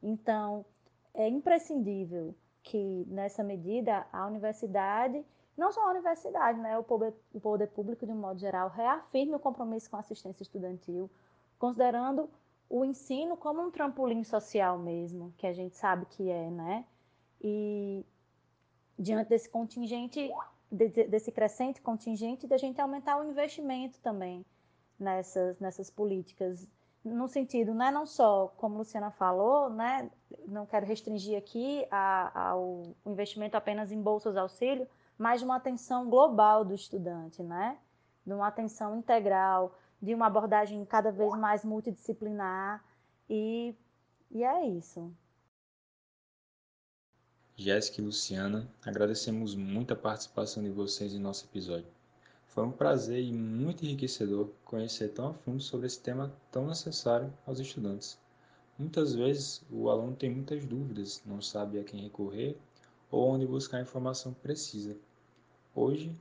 Então, 0.00 0.64
é 1.12 1.28
imprescindível 1.28 2.34
que, 2.62 3.04
nessa 3.08 3.42
medida, 3.42 4.06
a 4.12 4.26
universidade, 4.26 5.24
não 5.56 5.70
só 5.70 5.86
a 5.86 5.90
universidade, 5.90 6.58
né, 6.60 6.78
o 6.78 6.82
poder, 6.82 7.14
o 7.32 7.40
poder 7.40 7.68
público, 7.68 8.06
de 8.06 8.12
um 8.12 8.16
modo 8.16 8.38
geral, 8.38 8.68
reafirme 8.68 9.34
o 9.34 9.38
compromisso 9.38 9.90
com 9.90 9.96
a 9.96 10.00
assistência 10.00 10.42
estudantil, 10.42 11.10
considerando 11.58 12.28
o 12.68 12.84
ensino 12.84 13.36
como 13.36 13.60
um 13.60 13.70
trampolim 13.70 14.24
social 14.24 14.78
mesmo, 14.78 15.32
que 15.36 15.46
a 15.46 15.52
gente 15.52 15.76
sabe 15.76 16.06
que 16.06 16.30
é, 16.30 16.50
né? 16.50 16.86
E 17.40 18.04
diante 18.98 19.28
desse 19.28 19.48
contingente, 19.48 20.30
desse 20.70 21.30
crescente 21.30 21.82
contingente, 21.82 22.46
da 22.46 22.56
gente 22.56 22.80
aumentar 22.80 23.18
o 23.20 23.24
investimento 23.24 24.00
também 24.00 24.44
nessas, 24.98 25.58
nessas 25.60 25.90
políticas, 25.90 26.66
no 27.04 27.26
sentido, 27.26 27.74
né, 27.74 27.90
não 27.90 28.06
só, 28.06 28.48
como 28.56 28.76
a 28.76 28.78
Luciana 28.78 29.10
falou, 29.10 29.68
né, 29.68 30.08
não 30.46 30.64
quero 30.64 30.86
restringir 30.86 31.36
aqui 31.36 31.84
ao 31.90 32.94
investimento 33.04 33.56
apenas 33.56 33.90
em 33.90 34.00
bolsas 34.00 34.36
auxílio, 34.36 34.86
mas 35.18 35.40
de 35.40 35.44
uma 35.44 35.56
atenção 35.56 36.08
global 36.08 36.64
do 36.64 36.74
estudante, 36.74 37.42
né, 37.42 37.78
de 38.26 38.32
uma 38.32 38.46
atenção 38.46 38.96
integral, 38.96 39.78
de 40.00 40.14
uma 40.14 40.26
abordagem 40.26 40.84
cada 40.84 41.10
vez 41.10 41.34
mais 41.34 41.64
multidisciplinar, 41.64 42.84
e, 43.28 43.74
e 44.30 44.42
é 44.42 44.66
isso. 44.66 45.12
Jéssica 47.54 48.00
e 48.00 48.04
Luciana, 48.04 48.68
agradecemos 48.84 49.54
muito 49.54 49.92
a 49.92 49.96
participação 49.96 50.62
de 50.62 50.70
vocês 50.70 51.14
em 51.14 51.18
nosso 51.18 51.44
episódio. 51.44 51.86
Foi 52.48 52.64
um 52.64 52.72
prazer 52.72 53.22
e 53.22 53.32
muito 53.32 53.84
enriquecedor 53.84 54.50
conhecer 54.64 55.08
tão 55.08 55.28
a 55.28 55.34
fundo 55.34 55.62
sobre 55.62 55.86
esse 55.86 56.00
tema 56.00 56.32
tão 56.50 56.66
necessário 56.66 57.32
aos 57.46 57.60
estudantes. 57.60 58.18
Muitas 58.78 59.14
vezes 59.14 59.62
o 59.70 59.88
aluno 59.88 60.16
tem 60.16 60.30
muitas 60.30 60.64
dúvidas, 60.64 61.22
não 61.24 61.40
sabe 61.40 61.78
a 61.78 61.84
quem 61.84 62.02
recorrer 62.02 62.58
ou 63.12 63.28
onde 63.28 63.46
buscar 63.46 63.76
a 63.76 63.82
informação 63.82 64.32
que 64.32 64.40
precisa. 64.40 64.96
Hoje, 65.74 66.16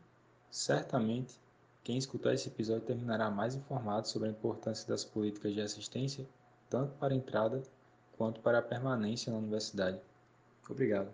certamente, 0.50 1.40
quem 1.84 1.98
escutar 1.98 2.34
esse 2.34 2.50
episódio 2.50 2.86
terminará 2.86 3.32
mais 3.32 3.56
informado 3.56 4.08
sobre 4.08 4.28
a 4.28 4.32
importância 4.32 4.88
das 4.88 5.06
políticas 5.06 5.54
de 5.54 5.62
assistência, 5.62 6.28
tanto 6.70 6.94
para 6.98 7.14
a 7.14 7.18
entrada 7.18 7.64
quanto 8.18 8.42
para 8.42 8.60
a 8.60 8.62
permanência 8.62 9.32
na 9.32 9.40
universidade. 9.40 10.00
Obrigado. 10.70 11.12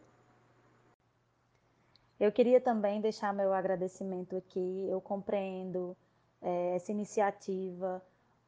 Eu 2.19 2.31
queria 2.31 2.59
também 2.59 2.99
deixar 2.99 3.31
meu 3.31 3.53
agradecimento 3.53 4.35
aqui. 4.35 4.87
Eu 4.89 4.99
compreendo 4.99 5.95
é, 6.41 6.75
essa 6.75 6.91
iniciativa 6.91 8.03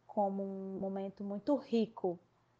como 0.07 0.43
um 0.43 0.79
momento 0.79 1.23
muito 1.23 1.55
rico 1.55 2.19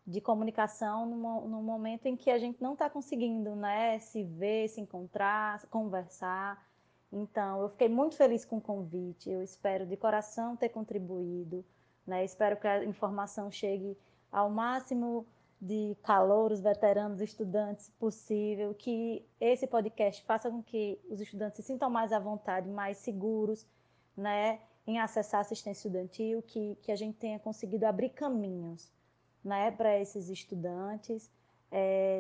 de 0.10 0.20
comunicação 0.20 1.06
no, 1.06 1.62
momento 1.62 2.08
em 2.08 2.18
que 2.18 2.32
a 2.32 2.40
gente 2.40 2.60
não 2.62 2.74
está 2.74 2.90
conseguindo 2.90 3.56
né, 3.56 4.00
se 4.00 4.24
ver, 4.24 4.68
se 4.68 4.82
encontrar, 4.82 5.64
conversar. 5.68 6.68
Então, 7.12 7.62
eu 7.62 7.70
fiquei 7.70 7.88
muito 7.88 8.16
feliz 8.16 8.44
com 8.44 8.58
o 8.58 8.62
convite. 8.62 9.30
Eu 9.30 9.44
espero 9.44 9.86
de 9.86 9.96
coração 9.96 10.56
ter 10.56 10.70
contribuído. 10.70 11.64
Né? 12.08 12.26
Espero 12.26 12.58
que 12.58 12.68
a 12.68 12.84
informação 12.84 13.52
chegue 13.52 13.96
ao 14.32 14.50
máximo 14.50 15.28
de 15.62 15.96
calouros, 16.02 16.60
veteranos, 16.60 17.22
estudantes 17.22 17.90
possível, 18.00 18.74
que 18.74 19.24
esse 19.40 19.68
podcast 19.68 20.24
faça 20.24 20.50
com 20.50 20.64
que 20.64 21.00
os 21.08 21.22
estudantes 21.22 21.58
se 21.58 21.64
sintam 21.64 21.90
mais 21.90 22.12
à 22.12 22.20
vontade, 22.20 22.68
mais 22.68 22.98
seguros, 22.98 23.68
né, 24.16 24.60
em 24.88 25.00
acessar 25.00 25.42
assistência 25.42 25.88
estudantil, 25.88 26.42
que, 26.42 26.76
que 26.82 26.92
a 26.92 26.96
gente 26.96 27.18
tenha 27.18 27.38
conseguido 27.38 27.86
abrir 27.86 28.10
caminhos, 28.10 28.90
né, 29.44 29.72
para 29.72 29.98
esses 30.00 30.30
estudantes. 30.30 31.30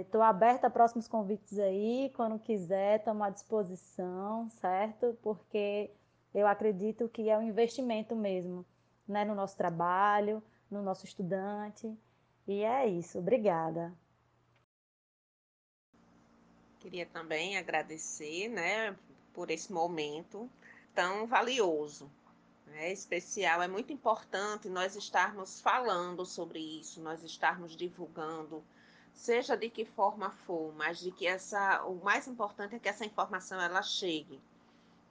Estou 0.01 0.21
é, 0.21 0.25
aberta 0.25 0.67
a 0.67 0.69
próximos 0.69 1.07
convites 1.07 1.57
aí, 1.57 2.11
quando 2.15 2.37
quiser, 2.37 2.99
estamos 2.99 3.23
à 3.23 3.29
disposição, 3.29 4.49
certo? 4.61 5.17
Porque 5.23 5.89
eu 6.33 6.45
acredito 6.45 7.09
que 7.09 7.29
é 7.29 7.37
um 7.37 7.41
investimento 7.41 8.15
mesmo, 8.15 8.65
né, 9.07 9.25
no 9.25 9.33
nosso 9.33 9.57
trabalho, 9.57 10.43
no 10.69 10.83
nosso 10.83 11.05
estudante. 11.05 11.91
E 12.47 12.63
é 12.63 12.87
isso, 12.87 13.17
obrigada. 13.17 13.91
Queria 16.79 17.05
também 17.05 17.57
agradecer, 17.57 18.47
né, 18.49 18.95
por 19.33 19.49
esse 19.49 19.71
momento 19.73 20.49
tão 20.93 21.25
valioso, 21.25 22.09
né, 22.69 22.91
especial. 22.91 23.61
É 23.61 23.67
muito 23.67 23.91
importante 23.91 24.69
nós 24.69 24.95
estarmos 24.95 25.59
falando 25.59 26.25
sobre 26.25 26.59
isso, 26.59 27.01
nós 27.01 27.23
estarmos 27.23 27.75
divulgando, 27.75 28.63
seja 29.13 29.55
de 29.55 29.69
que 29.69 29.85
forma 29.85 30.31
for, 30.45 30.73
mas 30.75 30.99
de 30.99 31.11
que 31.11 31.27
essa, 31.27 31.83
o 31.85 31.95
mais 32.03 32.27
importante 32.27 32.75
é 32.75 32.79
que 32.79 32.89
essa 32.89 33.05
informação 33.05 33.59
ela 33.59 33.81
chegue, 33.81 34.39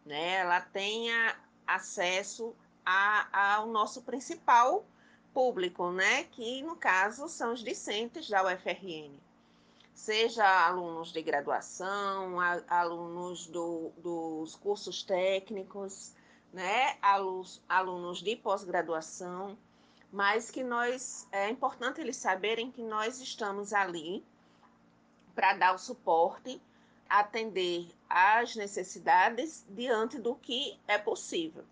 né, 0.05 0.37
ela 0.37 0.61
tenha 0.61 1.37
acesso 1.67 2.55
a, 2.85 3.57
ao 3.57 3.67
nosso 3.67 4.03
principal 4.03 4.85
público, 5.35 5.93
né? 5.93 6.25
que 6.25 6.63
no 6.63 6.75
caso 6.75 7.29
são 7.29 7.53
os 7.53 7.63
discentes 7.63 8.29
da 8.29 8.43
UFRN. 8.43 9.13
Seja 9.95 10.45
alunos 10.67 11.13
de 11.13 11.21
graduação, 11.23 12.41
alunos 12.69 13.47
do, 13.47 13.91
dos 13.99 14.55
cursos 14.57 15.03
técnicos, 15.03 16.13
né? 16.53 16.97
alunos, 17.03 17.63
alunos 17.69 18.23
de 18.23 18.37
pós-graduação, 18.37 19.57
mas 20.13 20.51
que 20.51 20.63
nós 20.63 21.27
é 21.31 21.51
importante 21.51 22.01
eles 22.01 22.17
saberem 22.17 22.71
que 22.71 22.83
nós 22.83 23.21
estamos 23.21 23.73
ali 23.73 24.25
para 25.35 25.55
dar 25.55 25.75
o 25.75 25.79
suporte, 25.79 26.61
atender 27.09 27.89
às 28.09 28.57
necessidades 28.57 29.65
diante 29.69 30.19
do 30.19 30.35
que 30.35 30.79
é 30.87 30.99
possível. 30.99 31.65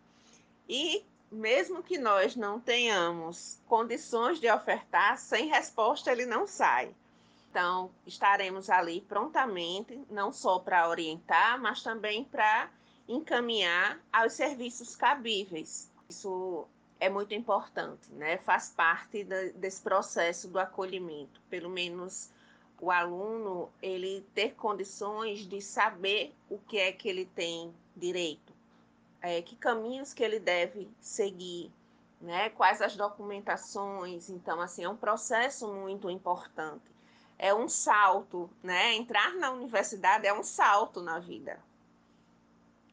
E 0.68 1.04
mesmo 1.30 1.82
que 1.82 1.98
nós 1.98 2.36
não 2.36 2.60
tenhamos 2.60 3.58
condições 3.66 4.38
de 4.38 4.50
ofertar, 4.50 5.18
sem 5.18 5.48
resposta 5.48 6.12
ele 6.12 6.26
não 6.26 6.46
sai. 6.46 6.94
Então, 7.50 7.90
estaremos 8.06 8.68
ali 8.68 9.00
prontamente, 9.00 9.98
não 10.10 10.32
só 10.32 10.58
para 10.58 10.88
orientar, 10.88 11.60
mas 11.60 11.82
também 11.82 12.22
para 12.22 12.70
encaminhar 13.08 14.00
aos 14.12 14.32
serviços 14.32 14.96
cabíveis. 14.96 15.90
Isso 16.08 16.66
é 16.98 17.08
muito 17.08 17.34
importante, 17.34 18.10
né? 18.12 18.38
Faz 18.38 18.70
parte 18.70 19.24
desse 19.54 19.80
processo 19.82 20.48
do 20.48 20.58
acolhimento. 20.58 21.40
Pelo 21.50 21.68
menos 21.68 22.30
o 22.80 22.90
aluno 22.90 23.70
ele 23.82 24.24
ter 24.34 24.54
condições 24.54 25.40
de 25.40 25.60
saber 25.62 26.34
o 26.50 26.58
que 26.58 26.78
é 26.78 26.92
que 26.92 27.08
ele 27.08 27.26
tem 27.26 27.72
direito 27.96 28.56
é, 29.26 29.42
que 29.42 29.56
caminhos 29.56 30.12
que 30.12 30.22
ele 30.22 30.38
deve 30.38 30.88
seguir, 31.00 31.72
né? 32.20 32.48
quais 32.50 32.80
as 32.80 32.96
documentações. 32.96 34.30
Então, 34.30 34.60
assim, 34.60 34.84
é 34.84 34.88
um 34.88 34.96
processo 34.96 35.72
muito 35.72 36.08
importante. 36.08 36.84
é 37.38 37.52
um 37.52 37.68
salto, 37.68 38.48
né? 38.62 38.94
Entrar 38.94 39.34
na 39.34 39.50
universidade 39.50 40.26
é 40.26 40.32
um 40.32 40.42
salto 40.42 41.02
na 41.02 41.18
vida. 41.18 41.60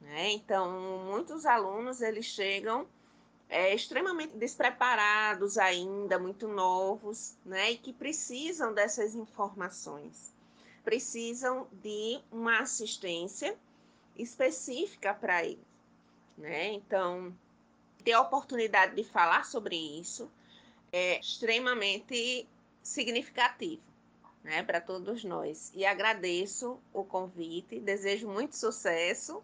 Né? 0.03 0.33
Então, 0.33 0.69
muitos 1.05 1.45
alunos 1.45 2.01
eles 2.01 2.25
chegam 2.25 2.85
é, 3.47 3.73
extremamente 3.73 4.35
despreparados 4.35 5.57
ainda, 5.57 6.19
muito 6.19 6.45
novos, 6.45 7.37
né? 7.45 7.71
E 7.71 7.77
que 7.77 7.93
precisam 7.93 8.73
dessas 8.73 9.15
informações, 9.15 10.33
precisam 10.83 11.67
de 11.71 12.19
uma 12.29 12.59
assistência 12.59 13.57
específica 14.17 15.13
para 15.13 15.45
eles, 15.45 15.65
né? 16.37 16.73
Então, 16.73 17.33
ter 18.03 18.11
a 18.11 18.21
oportunidade 18.21 18.95
de 18.95 19.05
falar 19.05 19.45
sobre 19.45 19.77
isso 19.77 20.29
é 20.91 21.17
extremamente 21.17 22.45
significativo 22.81 23.81
né, 24.43 24.61
para 24.61 24.81
todos 24.81 25.23
nós. 25.23 25.71
E 25.73 25.85
agradeço 25.85 26.77
o 26.91 27.05
convite, 27.05 27.79
desejo 27.79 28.27
muito 28.27 28.57
sucesso 28.57 29.41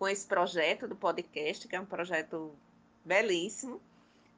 com 0.00 0.08
esse 0.08 0.26
projeto 0.26 0.88
do 0.88 0.96
podcast, 0.96 1.68
que 1.68 1.76
é 1.76 1.80
um 1.80 1.84
projeto 1.84 2.54
belíssimo, 3.04 3.78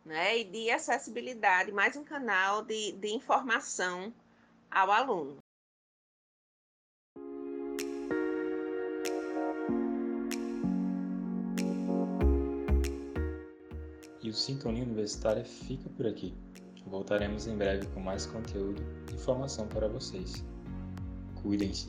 né, 0.05 0.39
e 0.39 0.45
de 0.45 0.69
acessibilidade, 0.69 1.71
mais 1.71 1.97
um 1.97 2.03
canal 2.03 2.65
de, 2.65 2.91
de 2.91 3.15
informação 3.15 4.13
ao 4.69 4.91
aluno. 4.91 5.37
E 14.21 14.29
o 14.29 14.35
Sintonia 14.35 14.83
Universitária 14.83 15.45
fica 15.45 15.89
por 15.91 16.09
aqui. 16.09 16.35
Voltaremos 16.85 17.47
em 17.47 17.57
breve 17.57 17.87
com 17.95 18.01
mais 18.01 18.27
conteúdo 18.27 18.83
e 19.09 19.15
informação 19.15 19.69
para 19.69 19.87
vocês. 19.87 20.45
Cuidem-se. 21.41 21.89